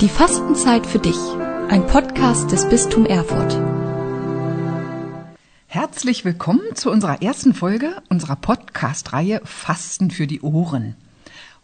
Die 0.00 0.08
Fastenzeit 0.08 0.86
für 0.86 0.98
dich. 0.98 1.18
Ein 1.68 1.86
Podcast 1.86 2.50
des 2.52 2.66
Bistum 2.66 3.04
Erfurt. 3.04 3.60
Herzlich 5.66 6.24
willkommen 6.24 6.74
zu 6.74 6.90
unserer 6.90 7.20
ersten 7.20 7.52
Folge 7.52 8.00
unserer 8.08 8.36
Podcast-Reihe 8.36 9.42
Fasten 9.44 10.10
für 10.10 10.26
die 10.26 10.40
Ohren. 10.40 10.96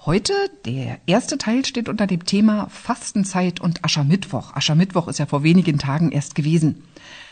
Heute, 0.04 0.34
der 0.66 0.98
erste 1.06 1.38
Teil 1.38 1.64
steht 1.64 1.88
unter 1.88 2.06
dem 2.06 2.26
Thema 2.26 2.68
Fastenzeit 2.68 3.58
und 3.58 3.82
Aschermittwoch. 3.86 4.54
Aschermittwoch 4.54 5.08
ist 5.08 5.18
ja 5.18 5.24
vor 5.24 5.42
wenigen 5.42 5.78
Tagen 5.78 6.12
erst 6.12 6.34
gewesen. 6.34 6.84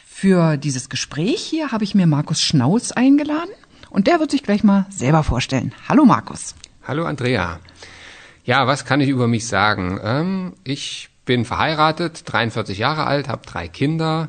Für 0.06 0.56
dieses 0.56 0.88
Gespräch 0.88 1.42
hier 1.42 1.70
habe 1.70 1.84
ich 1.84 1.94
mir 1.94 2.06
Markus 2.06 2.40
Schnauz 2.40 2.92
eingeladen 2.92 3.52
und 3.90 4.06
der 4.06 4.20
wird 4.20 4.30
sich 4.30 4.42
gleich 4.42 4.64
mal 4.64 4.86
selber 4.88 5.22
vorstellen. 5.22 5.74
Hallo 5.86 6.06
Markus. 6.06 6.54
Hallo 6.82 7.04
Andrea. 7.04 7.60
Ja, 8.44 8.66
was 8.66 8.84
kann 8.84 9.00
ich 9.00 9.08
über 9.08 9.26
mich 9.26 9.46
sagen? 9.46 9.98
Ähm, 10.02 10.52
ich 10.64 11.08
bin 11.24 11.46
verheiratet, 11.46 12.30
43 12.30 12.76
Jahre 12.76 13.06
alt, 13.06 13.28
habe 13.28 13.46
drei 13.46 13.68
Kinder. 13.68 14.28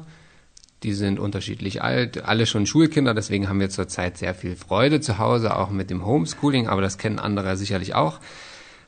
Die 0.84 0.94
sind 0.94 1.20
unterschiedlich 1.20 1.82
alt, 1.82 2.24
alle 2.24 2.46
schon 2.46 2.66
Schulkinder, 2.66 3.14
deswegen 3.14 3.50
haben 3.50 3.60
wir 3.60 3.70
zurzeit 3.70 4.18
sehr 4.18 4.36
viel 4.36 4.56
Freude 4.56 5.02
zu 5.02 5.18
Hause, 5.18 5.56
auch 5.58 5.70
mit 5.70 5.90
dem 5.90 6.06
Homeschooling, 6.06 6.68
aber 6.68 6.82
das 6.82 6.98
kennen 6.98 7.20
andere 7.20 7.58
sicherlich 7.58 7.96
auch. 7.96 8.20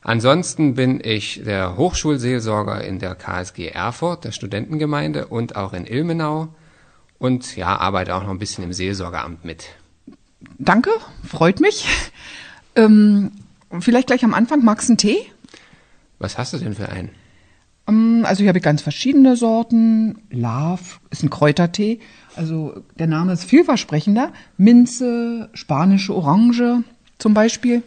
Ansonsten 0.01 0.75
bin 0.75 1.01
ich 1.03 1.41
der 1.43 1.75
Hochschulseelsorger 1.75 2.83
in 2.83 2.99
der 2.99 3.15
KSG 3.15 3.67
Erfurt, 3.67 4.25
der 4.25 4.31
Studentengemeinde 4.31 5.27
und 5.27 5.55
auch 5.55 5.73
in 5.73 5.85
Ilmenau 5.85 6.49
und 7.17 7.57
ja, 7.57 7.75
arbeite 7.75 8.15
auch 8.15 8.23
noch 8.23 8.29
ein 8.29 8.39
bisschen 8.39 8.63
im 8.63 8.73
Seelsorgeramt 8.73 9.43
mit. 9.43 9.65
Danke, 10.59 10.91
freut 11.27 11.59
mich. 11.59 11.87
Ähm, 12.75 13.31
Vielleicht 13.79 14.07
gleich 14.07 14.23
am 14.23 14.33
Anfang, 14.33 14.63
magst 14.63 14.89
du 14.89 14.93
einen 14.93 14.97
Tee? 14.97 15.17
Was 16.19 16.37
hast 16.37 16.53
du 16.53 16.57
denn 16.57 16.73
für 16.73 16.89
einen? 16.89 17.09
Ähm, 17.87 18.23
also 18.25 18.41
hier 18.41 18.49
habe 18.49 18.59
ich 18.59 18.63
ganz 18.63 18.81
verschiedene 18.81 19.35
Sorten. 19.35 20.21
Love 20.29 20.81
ist 21.09 21.23
ein 21.23 21.29
Kräutertee. 21.29 21.99
Also 22.35 22.83
der 22.97 23.07
Name 23.07 23.33
ist 23.33 23.43
vielversprechender. 23.43 24.31
Minze, 24.57 25.49
spanische 25.53 26.15
Orange 26.15 26.83
zum 27.17 27.33
Beispiel. 27.33 27.83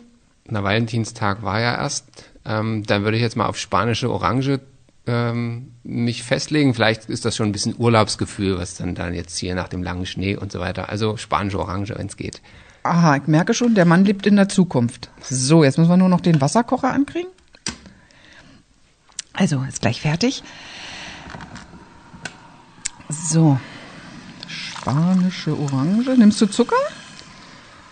Na, 0.48 0.62
Valentinstag 0.64 1.42
war 1.42 1.60
ja 1.60 1.76
erst. 1.76 2.06
Ähm, 2.44 2.84
dann 2.86 3.04
würde 3.04 3.16
ich 3.16 3.22
jetzt 3.22 3.36
mal 3.36 3.46
auf 3.46 3.58
spanische 3.58 4.10
Orange 4.10 4.60
ähm, 5.06 5.72
mich 5.82 6.22
festlegen. 6.22 6.74
Vielleicht 6.74 7.06
ist 7.08 7.24
das 7.24 7.36
schon 7.36 7.48
ein 7.48 7.52
bisschen 7.52 7.74
Urlaubsgefühl, 7.78 8.58
was 8.58 8.76
dann 8.76 8.94
dann 8.94 9.14
jetzt 9.14 9.36
hier 9.38 9.54
nach 9.54 9.68
dem 9.68 9.82
langen 9.82 10.06
Schnee 10.06 10.36
und 10.36 10.52
so 10.52 10.60
weiter. 10.60 10.88
Also 10.88 11.16
spanische 11.16 11.58
Orange, 11.58 11.94
wenn 11.96 12.06
es 12.06 12.16
geht. 12.16 12.40
Aha, 12.82 13.16
ich 13.16 13.26
merke 13.26 13.52
schon, 13.52 13.74
der 13.74 13.84
Mann 13.84 14.04
lebt 14.04 14.26
in 14.26 14.36
der 14.36 14.48
Zukunft. 14.48 15.10
So, 15.22 15.64
jetzt 15.64 15.76
müssen 15.76 15.90
wir 15.90 15.96
nur 15.96 16.08
noch 16.08 16.20
den 16.20 16.40
Wasserkocher 16.40 16.92
ankriegen. 16.92 17.30
Also, 19.32 19.64
ist 19.68 19.82
gleich 19.82 20.00
fertig. 20.00 20.42
So, 23.08 23.58
spanische 24.48 25.58
Orange. 25.58 26.16
Nimmst 26.16 26.40
du 26.40 26.46
Zucker? 26.46 26.76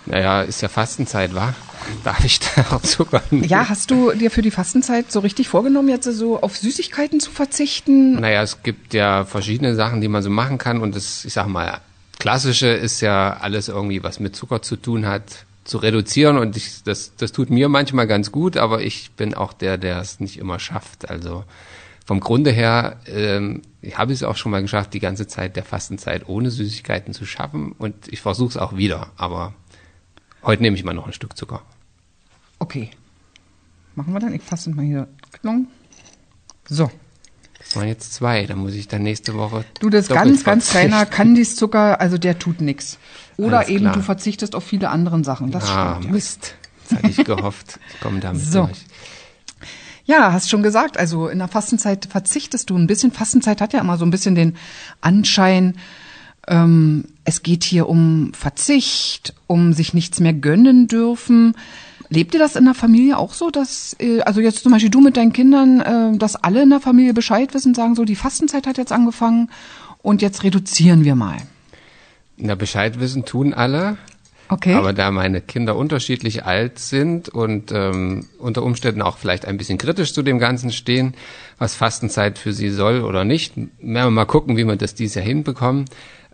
Naja, 0.06 0.42
ist 0.42 0.62
ja 0.62 0.68
Fastenzeit, 0.68 1.34
wa? 1.34 1.54
Darf 2.04 2.24
ich 2.24 2.40
da 2.40 2.62
auch 2.70 2.82
Zucker 2.82 3.22
nehmen? 3.30 3.44
Ja, 3.44 3.68
hast 3.68 3.90
du 3.90 4.12
dir 4.12 4.30
für 4.30 4.42
die 4.42 4.50
Fastenzeit 4.50 5.12
so 5.12 5.20
richtig 5.20 5.48
vorgenommen, 5.48 5.88
jetzt 5.88 6.04
so 6.04 6.40
auf 6.40 6.56
Süßigkeiten 6.56 7.20
zu 7.20 7.30
verzichten? 7.30 8.20
Naja, 8.20 8.42
es 8.42 8.62
gibt 8.62 8.94
ja 8.94 9.24
verschiedene 9.24 9.74
Sachen, 9.74 10.00
die 10.00 10.08
man 10.08 10.22
so 10.22 10.30
machen 10.30 10.58
kann 10.58 10.80
und 10.80 10.96
das, 10.96 11.24
ich 11.24 11.34
sag 11.34 11.46
mal, 11.46 11.80
Klassische 12.18 12.68
ist 12.68 13.00
ja 13.00 13.36
alles 13.36 13.68
irgendwie, 13.68 14.02
was 14.02 14.20
mit 14.20 14.34
Zucker 14.34 14.60
zu 14.62 14.76
tun 14.76 15.06
hat, 15.06 15.46
zu 15.64 15.78
reduzieren 15.78 16.38
und 16.38 16.56
ich, 16.56 16.82
das, 16.82 17.14
das 17.16 17.30
tut 17.32 17.50
mir 17.50 17.68
manchmal 17.68 18.06
ganz 18.06 18.32
gut, 18.32 18.56
aber 18.56 18.82
ich 18.82 19.12
bin 19.12 19.34
auch 19.34 19.52
der, 19.52 19.78
der 19.78 20.00
es 20.00 20.18
nicht 20.18 20.38
immer 20.38 20.58
schafft. 20.58 21.10
Also 21.10 21.44
vom 22.06 22.20
Grunde 22.20 22.50
her 22.50 22.96
ähm, 23.06 23.62
habe 23.92 24.12
ich 24.12 24.20
es 24.20 24.22
auch 24.24 24.36
schon 24.36 24.50
mal 24.50 24.62
geschafft, 24.62 24.94
die 24.94 24.98
ganze 24.98 25.26
Zeit 25.26 25.56
der 25.56 25.64
Fastenzeit 25.64 26.28
ohne 26.28 26.50
Süßigkeiten 26.50 27.12
zu 27.12 27.26
schaffen 27.26 27.72
und 27.72 27.94
ich 28.08 28.20
versuche 28.20 28.48
es 28.48 28.56
auch 28.56 28.76
wieder, 28.76 29.12
aber 29.16 29.54
heute 30.42 30.62
nehme 30.62 30.76
ich 30.76 30.84
mal 30.84 30.94
noch 30.94 31.06
ein 31.06 31.12
Stück 31.12 31.36
Zucker. 31.36 31.62
Okay. 32.58 32.90
Machen 33.94 34.12
wir 34.12 34.20
dann. 34.20 34.32
Ich 34.32 34.42
fasse 34.42 34.70
mal 34.70 34.84
hier. 34.84 35.08
So. 36.68 36.90
Das 37.68 37.76
waren 37.76 37.88
jetzt 37.88 38.14
zwei, 38.14 38.46
da 38.46 38.56
muss 38.56 38.72
ich 38.72 38.88
dann 38.88 39.02
nächste 39.02 39.34
Woche. 39.34 39.62
Du, 39.78 39.90
das 39.90 40.08
ganz, 40.08 40.42
ganz 40.42 40.70
kleiner 40.70 41.04
Candice-Zucker, 41.04 42.00
also 42.00 42.16
der 42.16 42.38
tut 42.38 42.62
nix. 42.62 42.98
Oder 43.36 43.68
eben 43.68 43.92
du 43.92 44.00
verzichtest 44.00 44.54
auf 44.54 44.64
viele 44.64 44.88
andere 44.88 45.22
Sachen. 45.22 45.50
Das 45.50 45.68
ah, 45.68 45.96
stimmt. 45.98 46.14
Mist. 46.14 46.54
Das 46.88 46.98
hatte 46.98 47.10
ich 47.10 47.24
gehofft. 47.24 47.78
Ich 47.92 48.00
komme 48.00 48.20
damit 48.20 48.42
so. 48.42 48.64
durch. 48.64 48.78
Ja, 50.06 50.32
hast 50.32 50.48
schon 50.48 50.62
gesagt, 50.62 50.96
also 50.96 51.28
in 51.28 51.38
der 51.38 51.48
Fastenzeit 51.48 52.06
verzichtest 52.06 52.70
du 52.70 52.78
ein 52.78 52.86
bisschen. 52.86 53.12
Fastenzeit 53.12 53.60
hat 53.60 53.74
ja 53.74 53.80
immer 53.80 53.98
so 53.98 54.06
ein 54.06 54.10
bisschen 54.10 54.34
den 54.34 54.56
Anschein, 55.02 55.76
ähm, 56.46 57.04
es 57.24 57.42
geht 57.42 57.62
hier 57.62 57.86
um 57.86 58.32
Verzicht, 58.32 59.34
um 59.46 59.74
sich 59.74 59.92
nichts 59.92 60.18
mehr 60.20 60.32
gönnen 60.32 60.88
dürfen. 60.88 61.54
Lebt 62.10 62.34
ihr 62.34 62.40
das 62.40 62.56
in 62.56 62.64
der 62.64 62.74
Familie 62.74 63.18
auch 63.18 63.34
so, 63.34 63.50
dass, 63.50 63.94
äh, 64.00 64.20
also 64.22 64.40
jetzt 64.40 64.62
zum 64.62 64.72
Beispiel 64.72 64.90
du 64.90 65.00
mit 65.00 65.16
deinen 65.16 65.32
Kindern, 65.32 65.80
äh, 65.80 66.18
dass 66.18 66.36
alle 66.36 66.62
in 66.62 66.70
der 66.70 66.80
Familie 66.80 67.12
Bescheid 67.12 67.52
wissen, 67.54 67.74
sagen 67.74 67.94
so, 67.94 68.04
die 68.04 68.16
Fastenzeit 68.16 68.66
hat 68.66 68.78
jetzt 68.78 68.92
angefangen 68.92 69.50
und 70.02 70.22
jetzt 70.22 70.42
reduzieren 70.42 71.04
wir 71.04 71.14
mal? 71.14 71.36
Na, 72.36 72.54
Bescheid 72.54 73.00
wissen 73.00 73.24
tun 73.24 73.52
alle. 73.52 73.98
Okay. 74.50 74.74
Aber 74.74 74.94
da 74.94 75.10
meine 75.10 75.42
Kinder 75.42 75.76
unterschiedlich 75.76 76.46
alt 76.46 76.78
sind 76.78 77.28
und 77.28 77.70
ähm, 77.70 78.26
unter 78.38 78.62
Umständen 78.62 79.02
auch 79.02 79.18
vielleicht 79.18 79.44
ein 79.44 79.58
bisschen 79.58 79.76
kritisch 79.76 80.14
zu 80.14 80.22
dem 80.22 80.38
Ganzen 80.38 80.72
stehen, 80.72 81.14
was 81.58 81.74
Fastenzeit 81.74 82.38
für 82.38 82.54
sie 82.54 82.70
soll 82.70 83.02
oder 83.02 83.24
nicht, 83.24 83.56
werden 83.56 83.72
wir 83.78 84.10
mal 84.10 84.24
gucken, 84.24 84.56
wie 84.56 84.64
wir 84.64 84.76
das 84.76 84.94
dieses 84.94 85.16
Jahr 85.16 85.24
hinbekommen. 85.24 85.84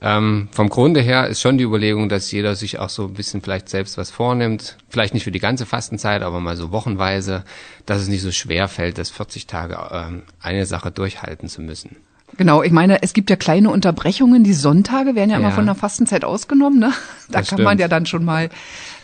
Ähm, 0.06 0.48
vom 0.52 0.68
Grunde 0.68 1.00
her 1.00 1.28
ist 1.28 1.40
schon 1.40 1.56
die 1.56 1.64
Überlegung, 1.64 2.10
dass 2.10 2.30
jeder 2.30 2.56
sich 2.56 2.78
auch 2.78 2.90
so 2.90 3.04
ein 3.04 3.14
bisschen 3.14 3.40
vielleicht 3.40 3.70
selbst 3.70 3.96
was 3.96 4.10
vornimmt. 4.10 4.76
Vielleicht 4.90 5.14
nicht 5.14 5.24
für 5.24 5.32
die 5.32 5.38
ganze 5.38 5.64
Fastenzeit, 5.64 6.20
aber 6.20 6.40
mal 6.40 6.58
so 6.58 6.70
wochenweise, 6.72 7.42
dass 7.86 8.02
es 8.02 8.08
nicht 8.08 8.20
so 8.20 8.30
schwer 8.30 8.68
fällt, 8.68 8.98
das 8.98 9.08
40 9.08 9.46
Tage 9.46 9.78
ähm, 9.90 10.22
eine 10.42 10.66
Sache 10.66 10.90
durchhalten 10.90 11.48
zu 11.48 11.62
müssen. 11.62 11.96
Genau, 12.36 12.62
ich 12.62 12.72
meine, 12.72 13.02
es 13.02 13.14
gibt 13.14 13.30
ja 13.30 13.36
kleine 13.36 13.70
Unterbrechungen. 13.70 14.44
Die 14.44 14.52
Sonntage 14.52 15.14
werden 15.14 15.30
ja, 15.30 15.38
ja. 15.38 15.40
immer 15.40 15.52
von 15.52 15.64
der 15.64 15.74
Fastenzeit 15.74 16.22
ausgenommen. 16.22 16.80
Ne? 16.80 16.92
Da 17.28 17.38
das 17.38 17.48
kann 17.48 17.56
stimmt. 17.56 17.64
man 17.64 17.78
ja 17.78 17.88
dann 17.88 18.04
schon 18.04 18.26
mal. 18.26 18.50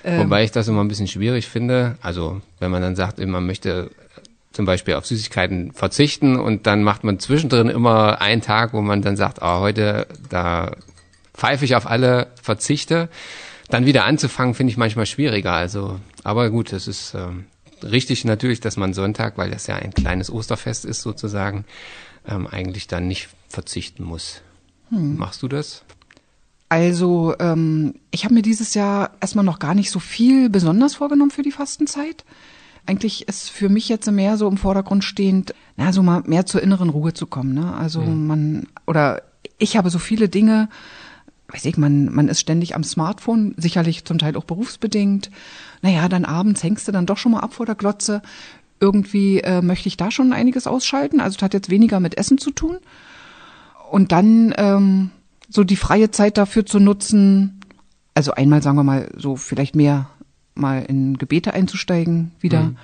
Ähm, 0.05 0.25
Wobei 0.25 0.45
ich 0.45 0.51
das 0.51 0.69
immer 0.69 0.85
ein 0.85 0.89
bisschen 0.89 1.09
schwierig 1.09 1.49
finde. 1.49 1.97
Also 2.03 2.43
wenn 2.59 2.71
man 2.71 2.83
dann 2.83 2.95
sagt, 2.95 3.25
man 3.25 3.47
möchte 3.47 3.91
zum 4.53 4.67
Beispiel 4.67 4.95
auf 4.95 5.07
Süßigkeiten 5.07 5.73
verzichten 5.73 6.37
und 6.37 6.67
dann 6.67 6.83
macht 6.83 7.05
man 7.05 7.19
zwischendrin 7.21 7.69
immer 7.69 8.21
einen 8.21 8.43
Tag, 8.43 8.73
wo 8.73 8.83
man 8.83 9.01
dann 9.01 9.17
sagt, 9.17 9.43
ah, 9.43 9.61
heute 9.61 10.07
da 10.29 10.73
pfeife 11.41 11.65
ich 11.65 11.75
auf 11.75 11.87
alle 11.87 12.29
Verzichte. 12.41 13.09
Dann 13.71 13.87
wieder 13.87 14.05
anzufangen, 14.05 14.55
finde 14.55 14.73
ich 14.73 14.77
manchmal 14.77 15.07
schwieriger. 15.07 15.53
Also, 15.53 15.99
aber 16.23 16.51
gut, 16.51 16.73
es 16.73 16.87
ist 16.87 17.15
ähm, 17.15 17.47
richtig 17.83 18.25
natürlich, 18.27 18.61
dass 18.61 18.77
man 18.77 18.93
Sonntag, 18.93 19.39
weil 19.39 19.51
das 19.51 19.67
ja 19.67 19.77
ein 19.77 19.95
kleines 19.95 20.31
Osterfest 20.31 20.85
ist 20.85 21.01
sozusagen, 21.01 21.65
ähm, 22.29 22.47
eigentlich 22.47 22.89
dann 22.89 23.09
nicht 23.09 23.31
verzichten 23.49 24.05
muss. 24.05 24.43
Hm. 24.91 25.17
Machst 25.17 25.43
du 25.43 25.49
das? 25.49 25.83
Also, 26.69 27.35
ähm, 27.41 27.95
ich 28.11 28.25
habe 28.25 28.35
mir 28.35 28.43
dieses 28.43 28.75
Jahr 28.75 29.13
erstmal 29.21 29.45
noch 29.45 29.61
gar 29.61 29.75
nicht 29.75 29.91
so 29.91 29.99
viel 29.99 30.51
besonders 30.51 30.95
vorgenommen 30.95 31.31
für 31.31 31.43
die 31.43 31.53
Fastenzeit. 31.53 32.25
Eigentlich 32.87 33.29
ist 33.29 33.51
für 33.51 33.69
mich 33.69 33.89
jetzt 33.89 34.11
mehr 34.11 34.37
so 34.37 34.47
im 34.47 34.59
Vordergrund 34.59 35.05
stehend, 35.05 35.55
na, 35.77 35.93
so 35.93 36.03
mal 36.03 36.23
mehr 36.27 36.45
zur 36.45 36.63
inneren 36.63 36.91
Ruhe 36.91 37.15
zu 37.15 37.27
kommen. 37.27 37.55
Ne? 37.55 37.75
Also 37.75 38.03
hm. 38.03 38.27
man, 38.27 38.67
oder 38.87 39.23
ich 39.59 39.77
habe 39.77 39.91
so 39.91 39.99
viele 39.99 40.29
Dinge, 40.29 40.69
weiß 41.53 41.65
ich, 41.65 41.77
man, 41.77 42.13
man 42.13 42.29
ist 42.29 42.41
ständig 42.41 42.75
am 42.75 42.85
Smartphone, 42.85 43.55
sicherlich 43.57 44.05
zum 44.05 44.19
Teil 44.19 44.37
auch 44.37 44.45
berufsbedingt. 44.45 45.31
Naja, 45.83 46.09
dann 46.09 46.25
abends 46.25 46.63
hängst 46.63 46.87
du 46.89 46.93
dann 46.93 47.07
doch 47.07 47.19
schon 47.19 47.33
mal 47.33 47.41
ab 47.41 47.55
vor 47.55 47.67
der 47.67 47.75
Glotze. 47.75 48.23
Irgendwie 48.81 49.41
äh, 49.41 49.63
möchte 49.63 49.89
ich 49.89 49.97
da 49.97 50.11
schon 50.11 50.33
einiges 50.33 50.67
ausschalten. 50.67 51.21
Also 51.21 51.37
es 51.37 51.43
hat 51.43 51.55
jetzt 51.55 51.71
weniger 51.71 52.01
mit 52.01 52.17
Essen 52.17 52.39
zu 52.39 52.51
tun. 52.51 52.79
Und 53.91 54.13
dann 54.13 54.55
ähm, 54.57 55.11
so 55.49 55.65
die 55.65 55.77
freie 55.77 56.11
Zeit 56.11 56.39
dafür 56.39 56.65
zu 56.65 56.79
nutzen, 56.79 57.61
also 58.15 58.33
einmal 58.33 58.63
sagen 58.63 58.77
wir 58.77 58.85
mal 58.85 59.11
so 59.17 59.37
vielleicht 59.37 59.75
mehr 59.75 60.09
mal 60.55 60.85
in 60.87 61.19
Gebete 61.19 61.55
einzusteigen 61.55 62.33
wieder. 62.41 62.63
Mhm 62.63 62.77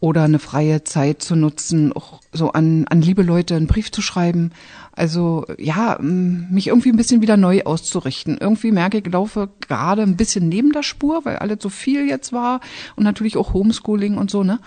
oder 0.00 0.24
eine 0.24 0.38
freie 0.38 0.82
Zeit 0.82 1.22
zu 1.22 1.36
nutzen, 1.36 1.92
auch 1.92 2.20
so 2.32 2.52
an, 2.52 2.86
an 2.88 3.02
liebe 3.02 3.22
Leute 3.22 3.54
einen 3.54 3.66
Brief 3.66 3.92
zu 3.92 4.00
schreiben. 4.00 4.52
Also 4.92 5.46
ja, 5.58 5.98
mich 6.00 6.66
irgendwie 6.66 6.90
ein 6.90 6.96
bisschen 6.96 7.22
wieder 7.22 7.36
neu 7.36 7.62
auszurichten. 7.62 8.38
Irgendwie 8.38 8.72
merke 8.72 8.98
ich, 8.98 9.06
laufe 9.06 9.48
gerade 9.60 10.02
ein 10.02 10.16
bisschen 10.16 10.48
neben 10.48 10.72
der 10.72 10.82
Spur, 10.82 11.24
weil 11.24 11.36
alles 11.36 11.58
so 11.60 11.68
viel 11.68 12.08
jetzt 12.08 12.32
war 12.32 12.60
und 12.96 13.04
natürlich 13.04 13.36
auch 13.36 13.54
Homeschooling 13.54 14.18
und 14.18 14.30
so, 14.30 14.42
ne? 14.42 14.58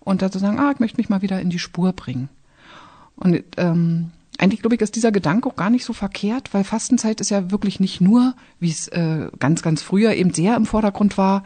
Und 0.00 0.22
da 0.22 0.30
zu 0.30 0.38
sagen, 0.38 0.58
ah, 0.60 0.70
ich 0.72 0.78
möchte 0.78 0.98
mich 0.98 1.08
mal 1.08 1.22
wieder 1.22 1.40
in 1.40 1.50
die 1.50 1.58
Spur 1.58 1.92
bringen. 1.92 2.28
Und 3.16 3.42
ähm, 3.56 4.12
eigentlich 4.38 4.60
glaube 4.60 4.76
ich, 4.76 4.80
ist 4.80 4.94
dieser 4.94 5.10
Gedanke 5.10 5.48
auch 5.48 5.56
gar 5.56 5.70
nicht 5.70 5.84
so 5.84 5.92
verkehrt, 5.92 6.54
weil 6.54 6.64
Fastenzeit 6.64 7.20
ist 7.20 7.30
ja 7.30 7.50
wirklich 7.50 7.80
nicht 7.80 8.00
nur, 8.00 8.34
wie 8.60 8.70
es 8.70 8.88
äh, 8.88 9.28
ganz, 9.38 9.62
ganz 9.62 9.82
früher 9.82 10.14
eben 10.14 10.32
sehr 10.32 10.56
im 10.56 10.66
Vordergrund 10.66 11.18
war, 11.18 11.42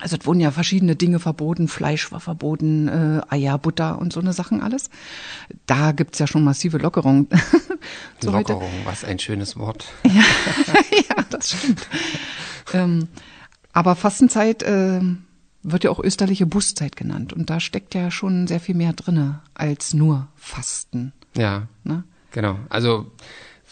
Also 0.00 0.16
es 0.16 0.26
wurden 0.26 0.40
ja 0.40 0.50
verschiedene 0.50 0.96
Dinge 0.96 1.20
verboten, 1.20 1.68
Fleisch 1.68 2.10
war 2.10 2.18
verboten, 2.18 2.88
äh, 2.88 3.20
Eier, 3.28 3.58
Butter 3.58 3.98
und 3.98 4.12
so 4.12 4.20
eine 4.20 4.32
Sachen 4.32 4.60
alles. 4.60 4.90
Da 5.66 5.92
gibt's 5.92 6.18
ja 6.18 6.26
schon 6.26 6.42
massive 6.42 6.78
Lockerungen. 6.78 7.28
so 8.20 8.32
Lockerung, 8.32 8.62
heute. 8.62 8.86
was 8.86 9.04
ein 9.04 9.18
schönes 9.20 9.56
Wort. 9.56 9.86
ja, 10.04 10.24
ja 11.08 11.22
das 11.30 11.50
stimmt. 11.50 11.86
ähm, 12.72 13.08
aber 13.72 13.94
Fastenzeit 13.94 14.62
äh, 14.64 15.00
wird 15.62 15.84
ja 15.84 15.90
auch 15.90 16.00
österliche 16.00 16.46
Bußzeit 16.46 16.96
genannt. 16.96 17.32
Und 17.32 17.50
da 17.50 17.60
steckt 17.60 17.94
ja 17.94 18.10
schon 18.10 18.46
sehr 18.46 18.60
viel 18.60 18.74
mehr 18.74 18.92
drinne 18.92 19.40
als 19.54 19.94
nur 19.94 20.28
Fasten. 20.36 21.12
Ja, 21.36 21.68
ne? 21.84 22.04
genau. 22.32 22.58
Also 22.68 23.10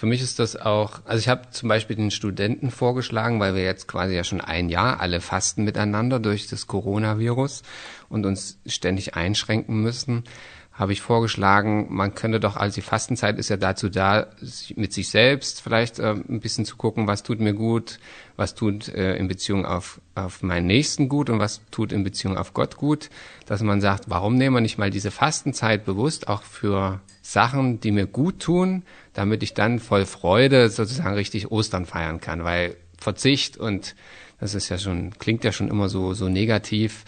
für 0.03 0.07
mich 0.07 0.21
ist 0.21 0.41
das 0.41 0.57
auch, 0.57 0.99
also 1.05 1.21
ich 1.21 1.29
habe 1.29 1.51
zum 1.53 1.69
Beispiel 1.69 1.95
den 1.95 2.11
Studenten 2.11 2.73
vorgeschlagen, 2.73 3.39
weil 3.39 3.55
wir 3.55 3.63
jetzt 3.63 3.87
quasi 3.87 4.17
ja 4.17 4.25
schon 4.25 4.41
ein 4.41 4.69
Jahr 4.69 4.99
alle 4.99 5.21
fasten 5.21 5.63
miteinander 5.63 6.19
durch 6.19 6.49
das 6.49 6.67
Coronavirus 6.67 7.63
und 8.09 8.27
uns 8.27 8.59
ständig 8.67 9.15
einschränken 9.15 9.81
müssen, 9.81 10.25
habe 10.73 10.93
ich 10.93 11.03
vorgeschlagen, 11.03 11.87
man 11.91 12.17
könnte 12.17 12.41
doch, 12.41 12.57
also 12.57 12.75
die 12.75 12.81
Fastenzeit 12.81 13.39
ist 13.39 13.49
ja 13.49 13.57
dazu 13.57 13.89
da, 13.89 14.27
mit 14.75 14.93
sich 14.93 15.09
selbst 15.09 15.61
vielleicht 15.61 16.01
äh, 16.01 16.17
ein 16.29 16.41
bisschen 16.41 16.65
zu 16.65 16.75
gucken, 16.75 17.07
was 17.07 17.23
tut 17.23 17.39
mir 17.39 17.55
gut, 17.55 18.01
was 18.35 18.57
tut 18.57 18.89
äh, 18.89 19.15
in 19.15 19.29
Beziehung 19.29 19.65
auf, 19.65 20.01
auf 20.17 20.43
meinen 20.43 20.67
Nächsten 20.67 21.09
gut 21.09 21.31
und 21.31 21.39
was 21.39 21.61
tut 21.71 21.93
in 21.93 22.03
Beziehung 22.03 22.37
auf 22.37 22.55
Gott 22.55 22.77
gut, 22.77 23.09
dass 23.47 23.63
man 23.63 23.81
sagt, 23.81 24.11
warum 24.11 24.35
nehmen 24.35 24.57
wir 24.57 24.63
nicht 24.63 24.79
mal 24.79 24.91
diese 24.91 25.13
Fastenzeit 25.13 25.85
bewusst 25.85 26.27
auch 26.27 26.43
für 26.43 27.01
Sachen, 27.33 27.81
die 27.81 27.91
mir 27.91 28.07
gut 28.07 28.41
tun, 28.41 28.83
damit 29.15 29.43
ich 29.43 29.55
dann 29.55 29.79
voll 29.79 30.05
Freude 30.05 30.69
sozusagen 30.69 31.15
richtig 31.15 31.51
Ostern 31.51 31.87
feiern 31.87 32.21
kann, 32.21 32.45
weil 32.45 32.77
Verzicht 32.99 33.57
und 33.57 33.95
das 34.39 34.55
ist 34.55 34.69
ja 34.69 34.79
schon, 34.79 35.19
klingt 35.19 35.45
ja 35.45 35.53
schon 35.53 35.69
immer 35.69 35.89
so, 35.89 36.15
so 36.15 36.29
negativ, 36.29 37.05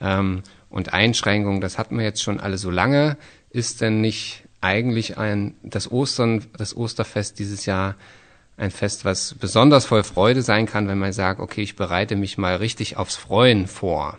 ähm, 0.00 0.42
und 0.68 0.92
Einschränkungen, 0.92 1.60
das 1.60 1.78
hatten 1.78 1.96
wir 1.96 2.04
jetzt 2.04 2.22
schon 2.22 2.40
alle 2.40 2.58
so 2.58 2.70
lange, 2.70 3.16
ist 3.50 3.80
denn 3.80 4.00
nicht 4.00 4.44
eigentlich 4.60 5.16
ein, 5.16 5.54
das 5.62 5.90
Ostern, 5.90 6.44
das 6.56 6.76
Osterfest 6.76 7.38
dieses 7.38 7.66
Jahr 7.66 7.94
ein 8.56 8.70
Fest, 8.70 9.04
was 9.04 9.34
besonders 9.34 9.84
voll 9.84 10.02
Freude 10.02 10.42
sein 10.42 10.66
kann, 10.66 10.88
wenn 10.88 10.98
man 10.98 11.12
sagt, 11.12 11.40
okay, 11.40 11.62
ich 11.62 11.76
bereite 11.76 12.16
mich 12.16 12.38
mal 12.38 12.56
richtig 12.56 12.96
aufs 12.96 13.16
Freuen 13.16 13.66
vor. 13.66 14.18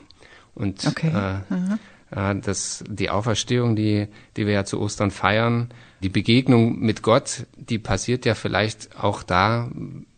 Und 0.53 0.85
okay. 0.87 1.09
äh, 1.09 1.53
äh, 1.53 1.77
das, 2.09 2.83
die 2.87 3.09
Auferstehung, 3.09 3.75
die, 3.75 4.07
die 4.37 4.45
wir 4.45 4.53
ja 4.53 4.65
zu 4.65 4.79
Ostern 4.79 5.11
feiern, 5.11 5.69
die 6.01 6.09
Begegnung 6.09 6.79
mit 6.79 7.01
Gott, 7.01 7.45
die 7.57 7.79
passiert 7.79 8.25
ja 8.25 8.35
vielleicht 8.35 8.97
auch 8.97 9.23
da, 9.23 9.69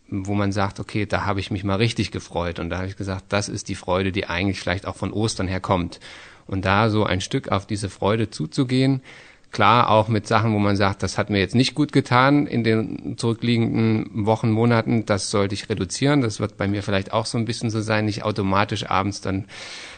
wo 0.08 0.34
man 0.34 0.52
sagt, 0.52 0.80
okay, 0.80 1.06
da 1.06 1.24
habe 1.24 1.40
ich 1.40 1.50
mich 1.50 1.64
mal 1.64 1.76
richtig 1.76 2.10
gefreut. 2.10 2.58
Und 2.58 2.70
da 2.70 2.78
habe 2.78 2.88
ich 2.88 2.96
gesagt, 2.96 3.26
das 3.28 3.48
ist 3.48 3.68
die 3.68 3.74
Freude, 3.74 4.12
die 4.12 4.26
eigentlich 4.26 4.60
vielleicht 4.60 4.86
auch 4.86 4.96
von 4.96 5.12
Ostern 5.12 5.48
her 5.48 5.60
kommt. 5.60 6.00
Und 6.46 6.64
da 6.64 6.90
so 6.90 7.04
ein 7.04 7.20
Stück 7.20 7.48
auf 7.50 7.66
diese 7.66 7.88
Freude 7.88 8.30
zuzugehen, 8.30 9.02
klar 9.50 9.90
auch 9.90 10.08
mit 10.08 10.26
Sachen, 10.26 10.52
wo 10.54 10.58
man 10.58 10.76
sagt, 10.76 11.02
das 11.02 11.18
hat 11.18 11.30
mir 11.30 11.38
jetzt 11.38 11.54
nicht 11.54 11.74
gut 11.74 11.92
getan 11.92 12.46
in 12.46 12.64
den 12.64 13.16
zurückliegenden 13.16 14.26
Wochen, 14.26 14.50
Monaten, 14.50 15.06
das 15.06 15.30
sollte 15.30 15.54
ich 15.54 15.68
reduzieren. 15.68 16.20
Das 16.20 16.40
wird 16.40 16.56
bei 16.56 16.68
mir 16.68 16.82
vielleicht 16.82 17.12
auch 17.12 17.26
so 17.26 17.38
ein 17.38 17.44
bisschen 17.44 17.70
so 17.70 17.80
sein, 17.80 18.04
nicht 18.04 18.24
automatisch 18.24 18.88
abends 18.88 19.20
dann 19.20 19.46